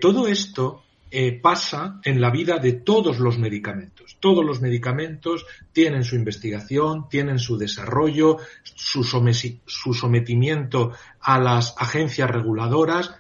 [0.02, 0.84] todo esto
[1.16, 4.18] eh, pasa en la vida de todos los medicamentos.
[4.20, 12.32] Todos los medicamentos tienen su investigación, tienen su desarrollo, su, su sometimiento a las agencias
[12.32, 13.14] reguladoras.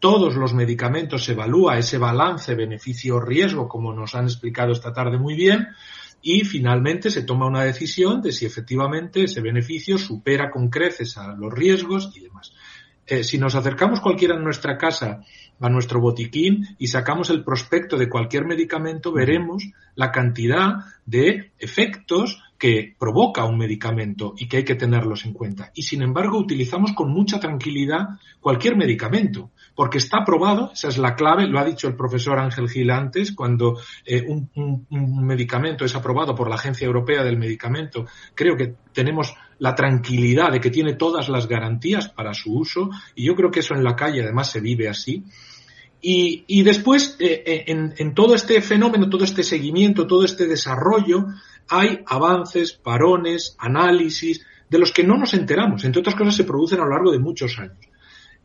[0.00, 5.36] Todos los medicamentos se evalúa ese balance beneficio-riesgo, como nos han explicado esta tarde muy
[5.36, 5.68] bien,
[6.20, 11.28] y finalmente se toma una decisión de si efectivamente ese beneficio supera con creces a
[11.28, 12.52] los riesgos y demás.
[13.06, 15.22] Eh, si nos acercamos cualquiera en nuestra casa
[15.60, 22.42] a nuestro botiquín y sacamos el prospecto de cualquier medicamento, veremos la cantidad de efectos
[22.58, 25.70] que provoca un medicamento y que hay que tenerlos en cuenta.
[25.74, 31.14] Y sin embargo, utilizamos con mucha tranquilidad cualquier medicamento, porque está aprobado, esa es la
[31.14, 34.86] clave, lo ha dicho el profesor Ángel Gil antes, cuando eh, un,
[35.24, 40.60] medicamento es aprobado por la Agencia Europea del Medicamento, creo que tenemos la tranquilidad de
[40.60, 43.94] que tiene todas las garantías para su uso y yo creo que eso en la
[43.94, 45.22] calle además se vive así.
[46.00, 50.46] Y, y después, eh, eh, en, en, todo este fenómeno, todo este seguimiento, todo este
[50.46, 51.26] desarrollo,
[51.68, 55.84] hay avances, parones, análisis, de los que no nos enteramos.
[55.84, 57.85] Entre otras cosas, se producen a lo largo de muchos años.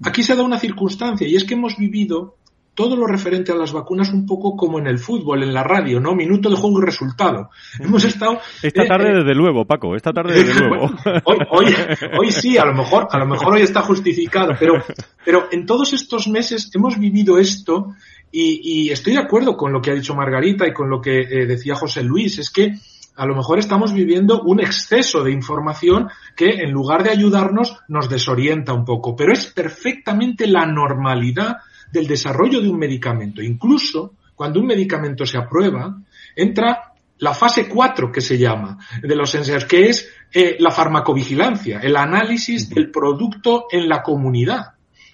[0.04, 2.36] Aquí se da una circunstancia y es que hemos vivido
[2.74, 5.99] todo lo referente a las vacunas un poco como en el fútbol, en la radio,
[5.99, 6.16] ¿no?
[6.16, 7.49] Minuto de juego y resultado.
[7.80, 8.39] Hemos estado...
[8.64, 10.89] Esta tarde eh, desde luego, Paco, esta tarde desde luego.
[11.49, 11.76] hoy,
[12.18, 14.82] hoy, sí, a lo mejor, a lo mejor hoy está justificado, pero,
[15.26, 17.93] pero en todos estos meses hemos vivido esto
[18.32, 21.45] y, estoy de acuerdo con lo que ha dicho Margarita y con lo que eh,
[21.45, 22.76] decía José Luis, es que
[23.22, 28.09] a lo mejor estamos viviendo un exceso de información que en lugar de ayudarnos nos
[28.09, 31.57] desorienta un poco, pero es perfectamente la normalidad
[31.91, 33.43] del desarrollo de un medicamento.
[33.43, 35.95] Incluso cuando un medicamento se aprueba,
[36.36, 41.78] entra la fase 4 que se llama de los ensayos, que es eh, la farmacovigilancia,
[41.78, 44.72] el análisis del producto en la comunidad,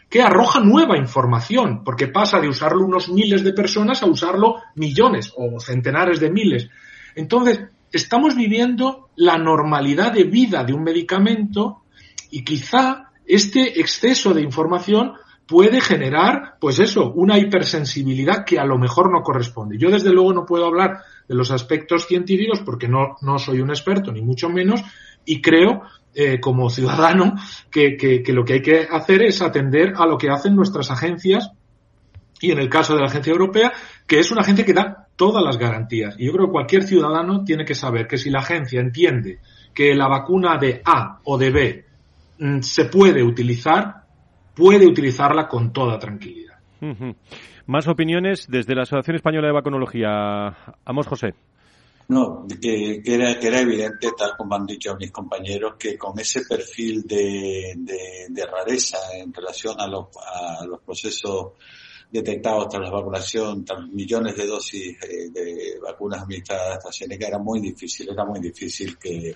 [0.09, 5.33] que arroja nueva información, porque pasa de usarlo unos miles de personas a usarlo millones
[5.35, 6.69] o centenares de miles.
[7.13, 7.59] Entonces,
[7.91, 11.83] estamos viviendo la normalidad de vida de un medicamento
[12.29, 15.13] y quizá este exceso de información
[15.47, 19.77] puede generar, pues eso, una hipersensibilidad que a lo mejor no corresponde.
[19.77, 23.69] Yo desde luego no puedo hablar de los aspectos científicos porque no, no soy un
[23.69, 24.83] experto, ni mucho menos,
[25.25, 25.83] y creo,
[26.13, 27.35] eh, como ciudadano,
[27.71, 30.91] que, que, que lo que hay que hacer es atender a lo que hacen nuestras
[30.91, 31.49] agencias
[32.39, 33.73] y en el caso de la agencia europea,
[34.05, 36.15] que es una agencia que da todas las garantías.
[36.17, 39.39] Y yo creo que cualquier ciudadano tiene que saber que si la agencia entiende
[39.73, 41.85] que la vacuna de A o de B
[42.39, 44.05] mm, se puede utilizar,
[44.55, 46.55] puede utilizarla con toda tranquilidad.
[47.65, 50.55] Más opiniones desde la Asociación Española de Vacunología.
[50.85, 51.33] Amos José.
[52.09, 56.41] No, que, era, que era evidente, tal como han dicho mis compañeros, que con ese
[56.47, 61.53] perfil de, de, rareza en relación a los, a los procesos
[62.09, 67.59] detectados tras la vacunación, tras millones de dosis eh, de vacunas administradas AstraZeneca, era muy
[67.59, 69.35] difícil, era muy difícil que,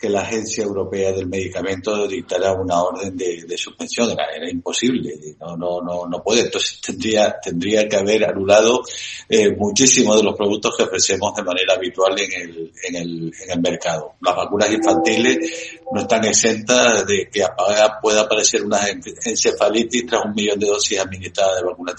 [0.00, 4.10] que la Agencia Europea del Medicamento dictara una orden de, suspensión.
[4.10, 6.40] Era, imposible, no, no, no, no puede.
[6.40, 8.82] Entonces tendría, tendría que haber anulado
[9.28, 13.50] eh, muchísimos de los productos que ofrecemos de manera habitual en el, en el, en
[13.50, 14.14] el mercado.
[14.22, 17.44] Las vacunas infantiles no están exentas de que
[18.00, 21.94] pueda aparecer una encefalitis tras un millón de dosis administradas de vacuna.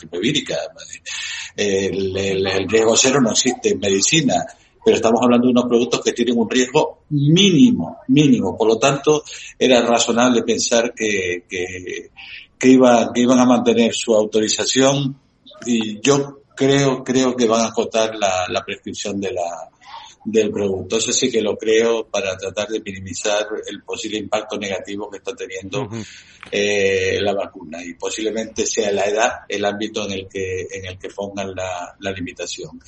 [1.56, 4.44] El, el, el riesgo cero no existe en medicina
[4.84, 8.58] pero estamos hablando de unos productos que tienen un riesgo mínimo, mínimo.
[8.58, 9.24] Por lo tanto,
[9.58, 12.10] era razonable pensar que, que,
[12.58, 12.70] que,
[13.14, 15.16] que iban a mantener su autorización
[15.66, 19.71] y yo creo, creo que van a acotar la prescripción de la,
[20.24, 20.98] del producto.
[20.98, 25.36] Eso sí que lo creo para tratar de minimizar el posible impacto negativo que está
[25.36, 25.90] teniendo
[26.52, 30.98] eh, la vacuna y posiblemente sea la edad el ámbito en el que en el
[30.98, 32.80] que pongan la, la limitación.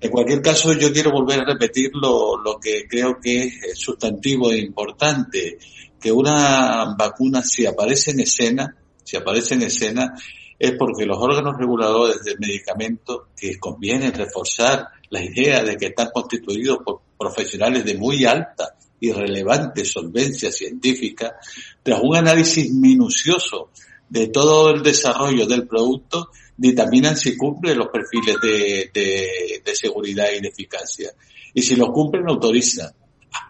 [0.00, 4.50] En cualquier caso, yo quiero volver a repetir lo, lo que creo que es sustantivo
[4.50, 5.58] e importante,
[6.00, 10.14] que una vacuna si aparece en escena, si aparece en escena,
[10.58, 16.08] es porque los órganos reguladores del medicamento que conviene reforzar la idea de que están
[16.12, 21.36] constituidos por profesionales de muy alta y relevante solvencia científica,
[21.82, 23.70] tras un análisis minucioso
[24.08, 30.48] de todo el desarrollo del producto, determinan si cumple los perfiles de, seguridad y de
[30.48, 31.10] eficacia.
[31.54, 32.90] Y si lo cumplen, autorizan.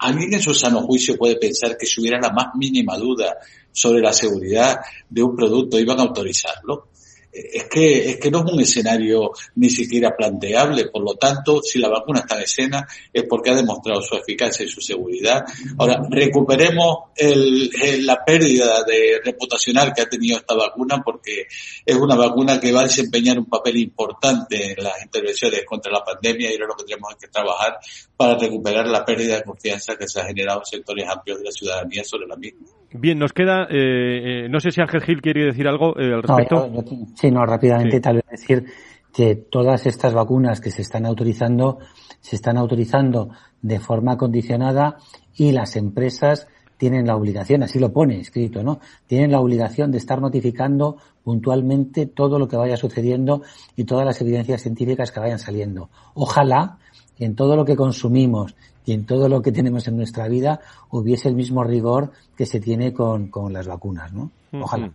[0.01, 3.39] ¿Alguien en su sano juicio puede pensar que si hubiera la más mínima duda
[3.73, 6.89] sobre la seguridad de un producto, iban a autorizarlo?
[7.33, 10.87] Es que, es que no es un escenario ni siquiera planteable.
[10.87, 14.65] Por lo tanto, si la vacuna está en escena es porque ha demostrado su eficacia
[14.65, 15.45] y su seguridad.
[15.79, 17.71] Ahora, recuperemos el,
[18.05, 21.47] la pérdida de reputacional que ha tenido esta vacuna porque
[21.85, 26.05] es una vacuna que va a desempeñar un papel importante en las intervenciones contra la
[26.05, 27.79] pandemia y ahora lo que tenemos que trabajar
[28.17, 31.53] para recuperar la pérdida de confianza que se ha generado en sectores amplios de la
[31.53, 32.78] ciudadanía sobre la misma.
[32.93, 36.23] Bien, nos queda, eh, eh, no sé si Ángel Gil quiere decir algo eh, al
[36.23, 36.71] respecto.
[37.15, 38.65] sí, no, rápidamente tal vez decir
[39.13, 41.79] que todas estas vacunas que se están autorizando,
[42.21, 43.31] se están autorizando
[43.61, 44.97] de forma condicionada
[45.35, 48.81] y las empresas tienen la obligación, así lo pone escrito, ¿no?
[49.07, 53.43] Tienen la obligación de estar notificando puntualmente todo lo que vaya sucediendo
[53.77, 55.91] y todas las evidencias científicas que vayan saliendo.
[56.15, 56.79] Ojalá
[57.19, 58.55] en todo lo que consumimos
[58.89, 60.61] y en todo lo que tenemos en nuestra vida
[60.91, 64.31] hubiese el mismo rigor que se tiene con, con las vacunas, ¿no?
[64.53, 64.91] Ojalá.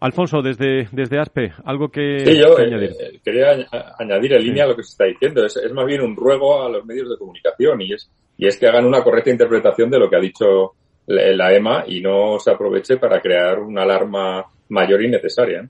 [0.00, 2.90] Alfonso, desde, desde ASPE, algo que, sí, yo, eh, añadir.
[2.90, 3.66] Eh, quería
[3.98, 5.46] añadir en línea a lo que se está diciendo.
[5.46, 8.58] Es, es, más bien un ruego a los medios de comunicación y es, y es
[8.58, 10.74] que hagan una correcta interpretación de lo que ha dicho
[11.06, 15.66] la, EMA y no se aproveche para crear una alarma mayor y necesaria.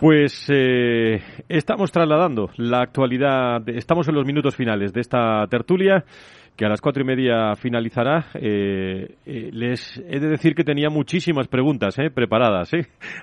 [0.00, 6.04] Pues eh, estamos trasladando la actualidad, estamos en los minutos finales de esta tertulia
[6.56, 8.26] que a las cuatro y media finalizará.
[8.34, 12.70] Eh, eh, les he de decir que tenía muchísimas preguntas preparadas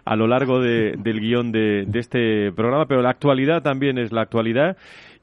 [0.05, 4.77] a lo largo del guion de, este programa, pero la actualidad también es la actualidad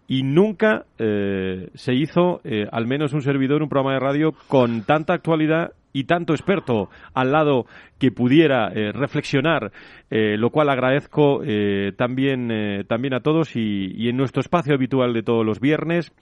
[0.07, 2.41] y nunca se hizo,
[2.73, 7.33] al menos un servidor, un programa de radio con tanta actualidad y tanto experto al
[7.33, 7.67] lado
[7.99, 9.73] que pudiera eh, reflexionar,
[10.11, 15.25] eh, lo cual agradezco eh, también, también a todos y, en nuestro espacio habitual de
[15.25, 16.13] todos los viernes,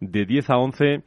[0.00, 1.02] de 10 a 11,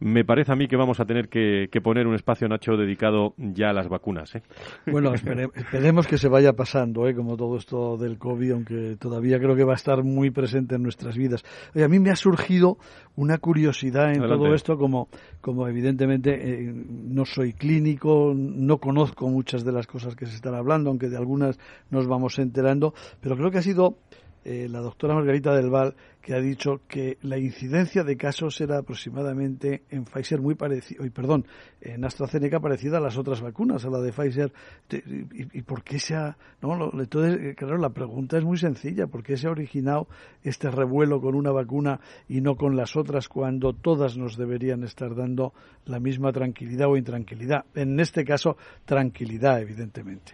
[0.00, 3.68] me parece a mí que vamos a tener que, poner un espacio, Nacho, dedicado ya
[3.68, 4.34] a las vacunas.
[4.34, 4.42] ¿eh?
[4.90, 7.14] Bueno, esperemos que se vaya pasando, ¿eh?
[7.14, 10.82] como todo esto del COVID, aunque todavía creo que va a estar muy presente en
[10.82, 11.44] nuestras vidas.
[11.74, 12.78] a mí me ha surgido
[13.16, 15.08] una curiosidad en todo esto, como,
[15.42, 20.54] como evidentemente eh, no soy clínico, no conozco muchas de las cosas que se están
[20.54, 21.58] hablando, aunque de algunas
[21.90, 23.98] nos vamos enterando, pero creo que ha sido
[24.42, 28.78] eh, la doctora Margarita del Val, que ha dicho que la incidencia de casos era
[28.78, 31.46] aproximadamente en Pfizer muy parecido, perdón,
[31.80, 34.52] en AstraZeneca parecida a las otras vacunas, a la de Pfizer.
[34.90, 36.36] ¿Y, por qué se ha.?
[36.60, 40.08] No, entonces, eh, claro, la pregunta es muy sencilla: ¿por qué se ha originado
[40.42, 45.14] este revuelo con una vacuna y no con las otras cuando todas nos deberían estar
[45.14, 45.54] dando
[45.86, 47.64] la misma tranquilidad o intranquilidad?
[47.74, 50.32] En este caso, tranquilidad, evidentemente.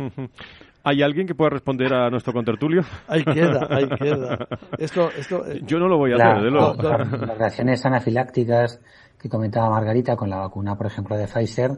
[0.88, 2.82] ¿Hay alguien que pueda responder a nuestro contertulio?
[3.08, 4.46] Ahí queda, ahí queda.
[4.78, 6.74] Esto, esto, eh, Yo no lo voy a hacer, de luego.
[6.82, 8.80] Las reacciones anafilácticas
[9.18, 11.72] que comentaba Margarita con la vacuna, por ejemplo, de Pfizer,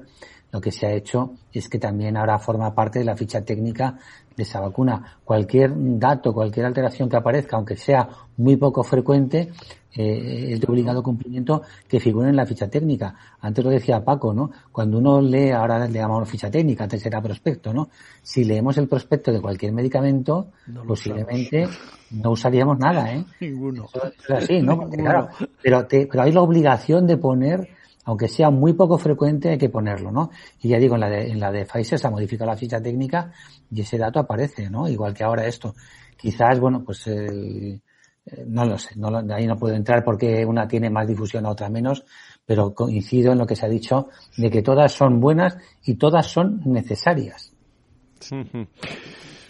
[0.53, 3.99] lo que se ha hecho es que también ahora forma parte de la ficha técnica
[4.39, 5.19] de esa vacuna.
[5.25, 9.51] Cualquier dato, cualquier alteración que aparezca, aunque sea muy poco frecuente,
[9.93, 13.17] eh, es de obligado cumplimiento que figure en la ficha técnica.
[13.41, 14.53] Antes lo decía Paco, ¿no?
[14.71, 17.89] Cuando uno lee, ahora le llamamos ficha técnica, antes era prospecto, ¿no?
[18.23, 20.53] Si leemos el prospecto de cualquier medicamento,
[20.87, 21.69] posiblemente
[22.13, 23.25] no usaríamos nada, ¿eh?
[23.41, 23.87] Ninguno.
[24.17, 24.89] es así, ¿no?
[24.89, 27.69] Claro, pero, te, pero hay la obligación de poner
[28.09, 30.31] aunque sea muy poco frecuente, hay que ponerlo, ¿no?
[30.63, 32.81] Y ya digo, en la de, en la de Pfizer se ha modificado la ficha
[32.81, 33.31] técnica
[33.71, 34.89] y ese dato aparece, ¿no?
[34.89, 35.75] Igual que ahora esto.
[36.17, 37.83] Quizás, bueno, pues el,
[38.25, 41.51] eh, no lo sé, no ahí no puedo entrar porque una tiene más difusión, a
[41.51, 42.03] otra menos,
[42.47, 44.09] pero coincido en lo que se ha dicho
[44.39, 47.53] de que todas son buenas y todas son necesarias.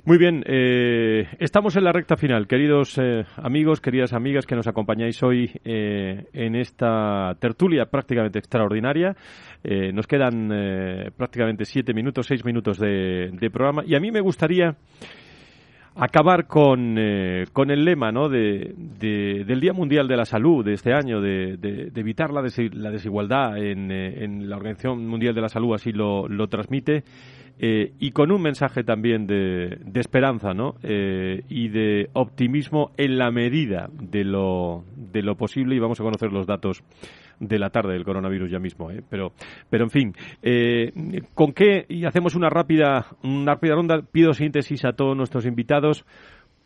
[0.08, 4.66] Muy bien, eh, estamos en la recta final, queridos eh, amigos, queridas amigas que nos
[4.66, 9.14] acompañáis hoy eh, en esta tertulia prácticamente extraordinaria.
[9.92, 10.48] nos quedan
[11.14, 14.76] prácticamente siete minutos, seis minutos de, programa y a mí me gustaría
[15.94, 16.96] acabar con,
[17.52, 18.30] con el lema ¿no?
[18.30, 23.90] de, del Día Mundial de la Salud de este año, de, evitar la, desigualdad en,
[23.90, 27.04] en, la Organización Mundial de la Salud, así lo, lo transmite.
[27.58, 30.76] Eh, y con un mensaje también de, de esperanza ¿no?
[30.82, 36.04] Eh, y de optimismo en la medida de lo, de lo posible y vamos a
[36.04, 36.84] conocer los datos
[37.40, 38.90] de la tarde del coronavirus ya mismo.
[38.90, 39.02] ¿eh?
[39.08, 39.32] Pero,
[39.70, 40.92] pero en fin, eh,
[41.34, 41.86] ¿con qué?
[41.88, 44.02] Y hacemos una rápida, una rápida ronda.
[44.02, 46.04] Pido síntesis a todos nuestros invitados.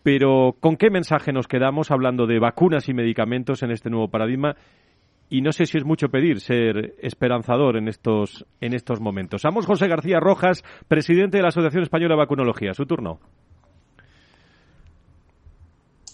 [0.03, 4.57] Pero, ¿con qué mensaje nos quedamos hablando de vacunas y medicamentos en este nuevo paradigma?
[5.33, 9.41] Y no sé si es mucho pedir ser esperanzador en estos, en estos momentos.
[9.43, 12.75] Vamos, José García Rojas, presidente de la Asociación Española de Vacunología.
[12.75, 13.19] Su turno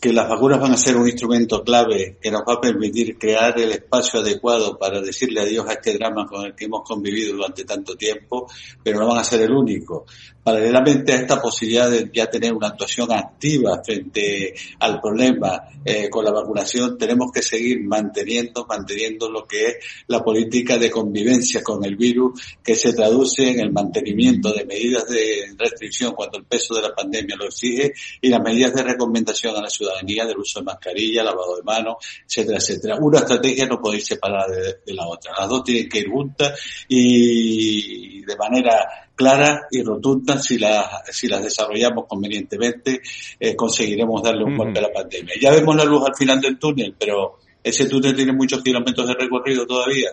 [0.00, 3.58] que las vacunas van a ser un instrumento clave que nos va a permitir crear
[3.58, 7.64] el espacio adecuado para decirle adiós a este drama con el que hemos convivido durante
[7.64, 8.46] tanto tiempo,
[8.82, 10.06] pero no van a ser el único.
[10.48, 16.24] Paralelamente a esta posibilidad de ya tener una actuación activa frente al problema eh, con
[16.24, 19.76] la vacunación, tenemos que seguir manteniendo, manteniendo lo que es
[20.06, 25.06] la política de convivencia con el virus, que se traduce en el mantenimiento de medidas
[25.08, 27.92] de restricción cuando el peso de la pandemia lo exige
[28.22, 31.96] y las medidas de recomendación a la ciudadanía del uso de mascarilla, lavado de manos,
[32.26, 32.96] etcétera, etcétera.
[32.98, 35.30] Una estrategia no puede ir separada de, de la otra.
[35.38, 36.58] Las dos tienen que ir juntas
[36.88, 43.00] y de manera claras y rotundas, si las, si las desarrollamos convenientemente,
[43.40, 45.34] eh, conseguiremos darle un golpe a la pandemia.
[45.40, 49.14] Ya vemos la luz al final del túnel, pero ese túnel tiene muchos kilómetros de
[49.14, 50.10] recorrido todavía.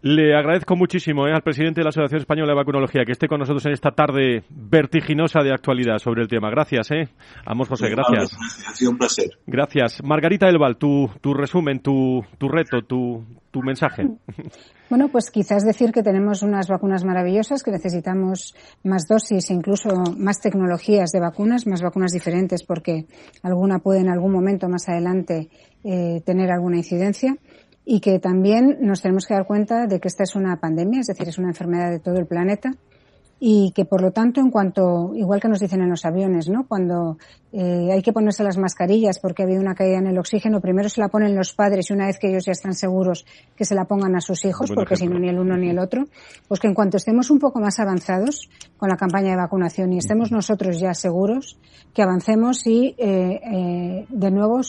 [0.00, 3.40] Le agradezco muchísimo eh, al presidente de la Asociación Española de Vacunología que esté con
[3.40, 6.50] nosotros en esta tarde vertiginosa de actualidad sobre el tema.
[6.50, 7.08] Gracias, ¿eh?
[7.44, 8.30] Vamos, José, gracias.
[8.68, 9.30] Ha sido un placer.
[9.46, 10.00] Gracias.
[10.04, 13.24] Margarita Elval, tu, tu resumen, tu, tu reto, tu,
[14.90, 18.54] Bueno, pues quizás decir que tenemos unas vacunas maravillosas, que necesitamos
[18.84, 23.04] más dosis e incluso más tecnologías de vacunas, más vacunas diferentes, porque
[23.42, 25.50] alguna puede en algún momento más adelante
[25.84, 27.36] eh, tener alguna incidencia.
[27.84, 31.06] Y que también nos tenemos que dar cuenta de que esta es una pandemia, es
[31.06, 32.72] decir, es una enfermedad de todo el planeta
[33.40, 36.66] y que por lo tanto en cuanto igual que nos dicen en los aviones no
[36.66, 37.18] cuando
[37.52, 40.88] eh, hay que ponerse las mascarillas porque ha habido una caída en el oxígeno primero
[40.88, 43.24] se la ponen los padres y una vez que ellos ya están seguros
[43.54, 45.78] que se la pongan a sus hijos porque si no ni el uno ni el
[45.78, 46.06] otro
[46.48, 49.98] pues que en cuanto estemos un poco más avanzados con la campaña de vacunación y
[49.98, 51.58] estemos nosotros ya seguros
[51.94, 54.60] que avancemos y eh, eh, de nuevo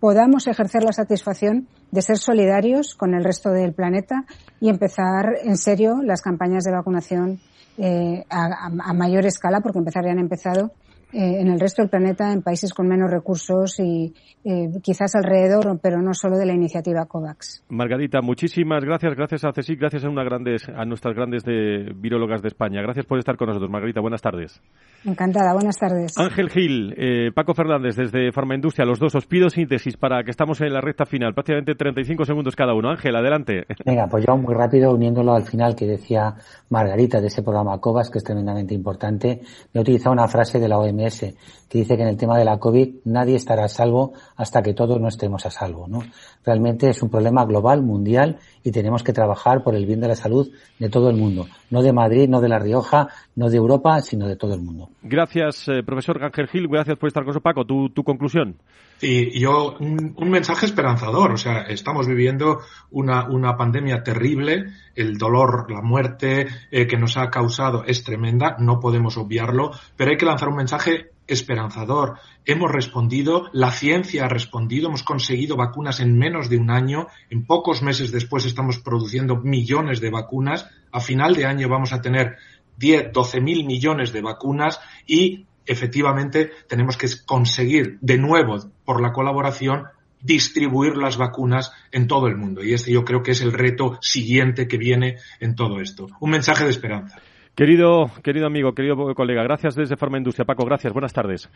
[0.00, 4.24] podamos ejercer la satisfacción de ser solidarios con el resto del planeta
[4.60, 7.40] y empezar en serio las campañas de vacunación
[7.78, 10.72] eh, a, a, mayor escala, porque empezar ya han empezado
[11.12, 14.12] eh, en el resto del planeta, en países con menos recursos y
[14.44, 17.64] eh, quizás alrededor, pero no solo de la iniciativa COVAX.
[17.68, 22.42] Margarita, muchísimas gracias, gracias a CSIC, gracias a, una grandes, a nuestras grandes de, virólogas
[22.42, 22.82] de España.
[22.82, 24.00] Gracias por estar con nosotros, Margarita.
[24.00, 24.60] Buenas tardes.
[25.04, 26.18] Encantada, buenas tardes.
[26.18, 30.60] Ángel Gil, eh, Paco Fernández desde Farmaindustria, los dos os pido síntesis para que estamos
[30.60, 32.90] en la recta final, prácticamente 35 segundos cada uno.
[32.90, 33.64] Ángel, adelante.
[33.84, 36.34] Venga, pues yo muy rápido, uniéndolo al final que decía
[36.70, 39.40] Margarita de ese programa COVAX, que es tremendamente importante,
[39.72, 41.34] me he utilizado una frase de la OMS merece
[41.68, 44.74] que dice que en el tema de la COVID nadie estará a salvo hasta que
[44.74, 45.88] todos no estemos a salvo.
[45.88, 46.02] ¿no?
[46.44, 50.16] Realmente es un problema global, mundial, y tenemos que trabajar por el bien de la
[50.16, 51.46] salud de todo el mundo.
[51.70, 54.90] No de Madrid, no de La Rioja, no de Europa, sino de todo el mundo.
[55.02, 56.68] Gracias, eh, profesor Ángel Gil.
[56.68, 57.46] Gracias por estar con nosotros.
[57.46, 58.56] Paco, tu, tu conclusión.
[59.00, 61.32] Y yo, un, mensaje esperanzador.
[61.32, 62.60] O sea, estamos viviendo
[62.90, 64.72] una, una pandemia terrible.
[64.94, 68.56] El dolor, la muerte eh, que nos ha causado es tremenda.
[68.58, 69.72] No podemos obviarlo.
[69.96, 72.18] Pero hay que lanzar un mensaje esperanzador.
[72.44, 77.44] Hemos respondido, la ciencia ha respondido, hemos conseguido vacunas en menos de un año, en
[77.46, 82.36] pocos meses después estamos produciendo millones de vacunas, a final de año vamos a tener
[82.78, 89.12] 10, 12 mil millones de vacunas y efectivamente tenemos que conseguir de nuevo, por la
[89.12, 89.84] colaboración,
[90.20, 92.62] distribuir las vacunas en todo el mundo.
[92.62, 96.08] Y este yo creo que es el reto siguiente que viene en todo esto.
[96.20, 97.20] Un mensaje de esperanza.
[97.56, 100.44] Querido, querido amigo, querido colega, gracias desde Farma Industria.
[100.44, 100.92] Paco, gracias.
[100.92, 101.48] Buenas tardes.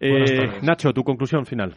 [0.00, 0.62] Buenas eh, tardes.
[0.62, 1.74] Nacho, tu conclusión final.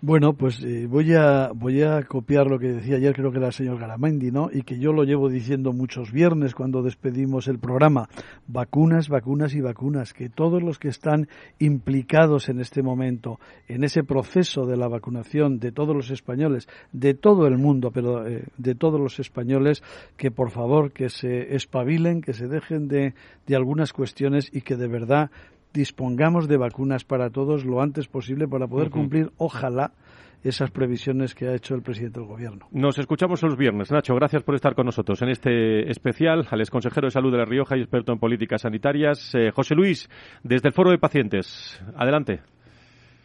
[0.00, 3.48] Bueno, pues eh, voy a voy a copiar lo que decía ayer, creo que era
[3.48, 4.48] el señor Garamendi, ¿no?
[4.52, 8.08] Y que yo lo llevo diciendo muchos viernes cuando despedimos el programa.
[8.46, 10.14] Vacunas, vacunas y vacunas.
[10.14, 11.26] Que todos los que están
[11.58, 17.14] implicados en este momento, en ese proceso de la vacunación de todos los españoles, de
[17.14, 19.82] todo el mundo, pero eh, de todos los españoles,
[20.16, 23.14] que por favor que se espabilen, que se dejen de,
[23.48, 25.32] de algunas cuestiones y que de verdad
[25.78, 29.92] dispongamos de vacunas para todos lo antes posible para poder cumplir, ojalá,
[30.42, 32.66] esas previsiones que ha hecho el presidente del gobierno.
[32.72, 33.92] Nos escuchamos los viernes.
[33.92, 36.48] Nacho, gracias por estar con nosotros en este especial.
[36.50, 39.76] Al ex consejero de salud de La Rioja y experto en políticas sanitarias, eh, José
[39.76, 40.08] Luis,
[40.42, 41.80] desde el Foro de Pacientes.
[41.96, 42.40] Adelante.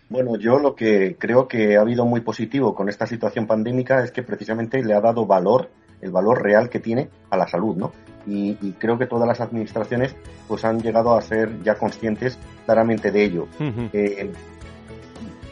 [0.09, 4.11] Bueno, yo lo que creo que ha habido muy positivo con esta situación pandémica es
[4.11, 5.71] que precisamente le ha dado valor,
[6.01, 7.93] el valor real que tiene a la salud, ¿no?
[8.25, 10.15] Y, creo que todas las administraciones
[10.47, 13.47] pues han llegado a ser ya conscientes claramente de ello.
[13.91, 14.31] Eh,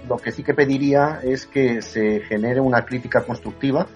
[0.07, 3.87] lo que sí que pediría es que se genere una crítica constructiva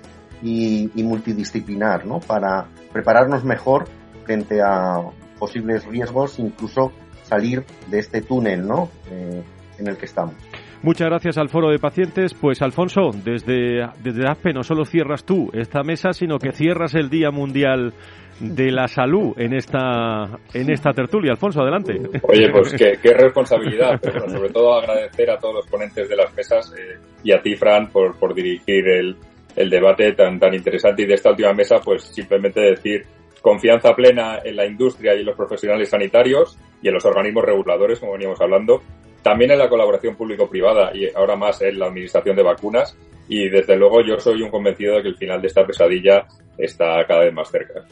[0.41, 2.19] y, multidisciplinar, ¿no?
[2.19, 3.85] Para prepararnos mejor
[4.25, 5.01] frente a
[5.39, 6.91] posibles riesgos, incluso
[7.23, 8.89] salir de este túnel, ¿no?
[9.09, 9.43] Eh,
[9.77, 10.35] en el que estamos.
[10.81, 12.33] Muchas gracias al Foro de Pacientes.
[12.33, 17.09] Pues Alfonso, desde, desde ASPE no solo cierras tú esta mesa, sino que cierras el
[17.09, 17.93] Día Mundial
[18.39, 21.31] de la salud en esta en esta tertulia.
[21.31, 21.99] Alfonso, adelante.
[22.23, 26.73] Oye, pues qué, responsabilidad, pero sobre todo agradecer a todos los ponentes de las mesas
[26.77, 29.15] eh, y a ti, Fran, por, por dirigir el,
[29.55, 33.05] el debate tan, tan interesante y de esta última mesa, pues simplemente decir
[33.41, 37.99] confianza plena en la industria y en los profesionales sanitarios y en los organismos reguladores,
[37.99, 38.81] como veníamos hablando,
[39.21, 42.97] también en la colaboración público-privada y ahora más en la administración de vacunas
[43.27, 46.25] y desde luego yo soy un convencido de que el final de esta pesadilla
[46.57, 47.85] está cada vez más cerca.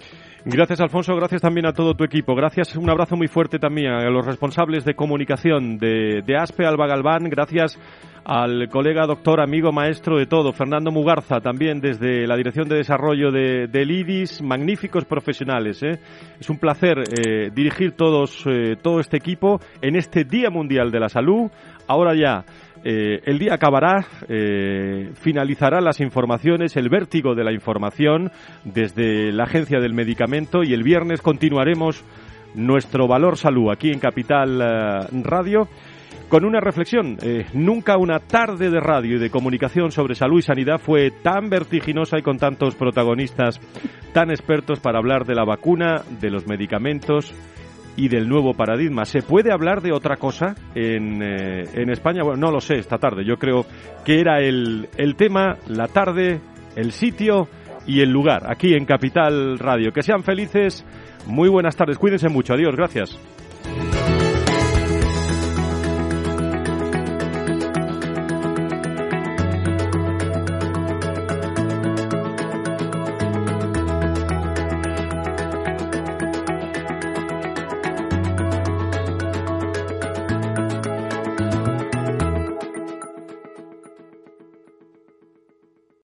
[0.45, 1.15] Gracias, Alfonso.
[1.15, 2.35] Gracias también a todo tu equipo.
[2.35, 6.85] Gracias, un abrazo muy fuerte también a los responsables de comunicación de, de ASPE, Alba
[6.85, 7.29] Galván.
[7.29, 7.79] Gracias
[8.25, 13.31] al colega, doctor, amigo, maestro de todo, Fernando Mugarza, también desde la Dirección de Desarrollo
[13.31, 14.41] de, del IDIS.
[14.41, 15.81] Magníficos profesionales.
[15.81, 15.99] ¿eh?
[16.37, 20.99] Es un placer eh, dirigir todos, eh, todo este equipo en este Día Mundial de
[20.99, 21.51] la Salud.
[21.87, 22.43] Ahora ya
[22.85, 28.29] eh, el día acabará, eh, finalizará las informaciones, el vértigo de la información
[28.65, 32.03] desde la Agencia del Medicamento y el viernes continuaremos
[32.55, 35.69] nuestro valor salud aquí en Capital eh, Radio
[36.27, 37.17] con una reflexión.
[37.53, 42.17] nunca una tarde de radio y de comunicación sobre salud y sanidad fue tan vertiginosa
[42.17, 43.59] y con tantos protagonistas
[44.13, 47.35] tan expertos para hablar de la vacuna, de los medicamentos
[47.95, 49.05] y del nuevo paradigma.
[49.05, 52.23] ¿Se puede hablar de otra cosa en, eh, en España?
[52.23, 53.23] Bueno, no lo sé esta tarde.
[53.25, 53.65] Yo creo
[54.05, 56.39] que era el, el tema, la tarde,
[56.75, 57.47] el sitio
[57.85, 59.91] y el lugar, aquí en Capital Radio.
[59.91, 60.85] Que sean felices.
[61.27, 61.97] Muy buenas tardes.
[61.97, 62.53] Cuídense mucho.
[62.53, 62.75] Adiós.
[62.75, 63.17] Gracias.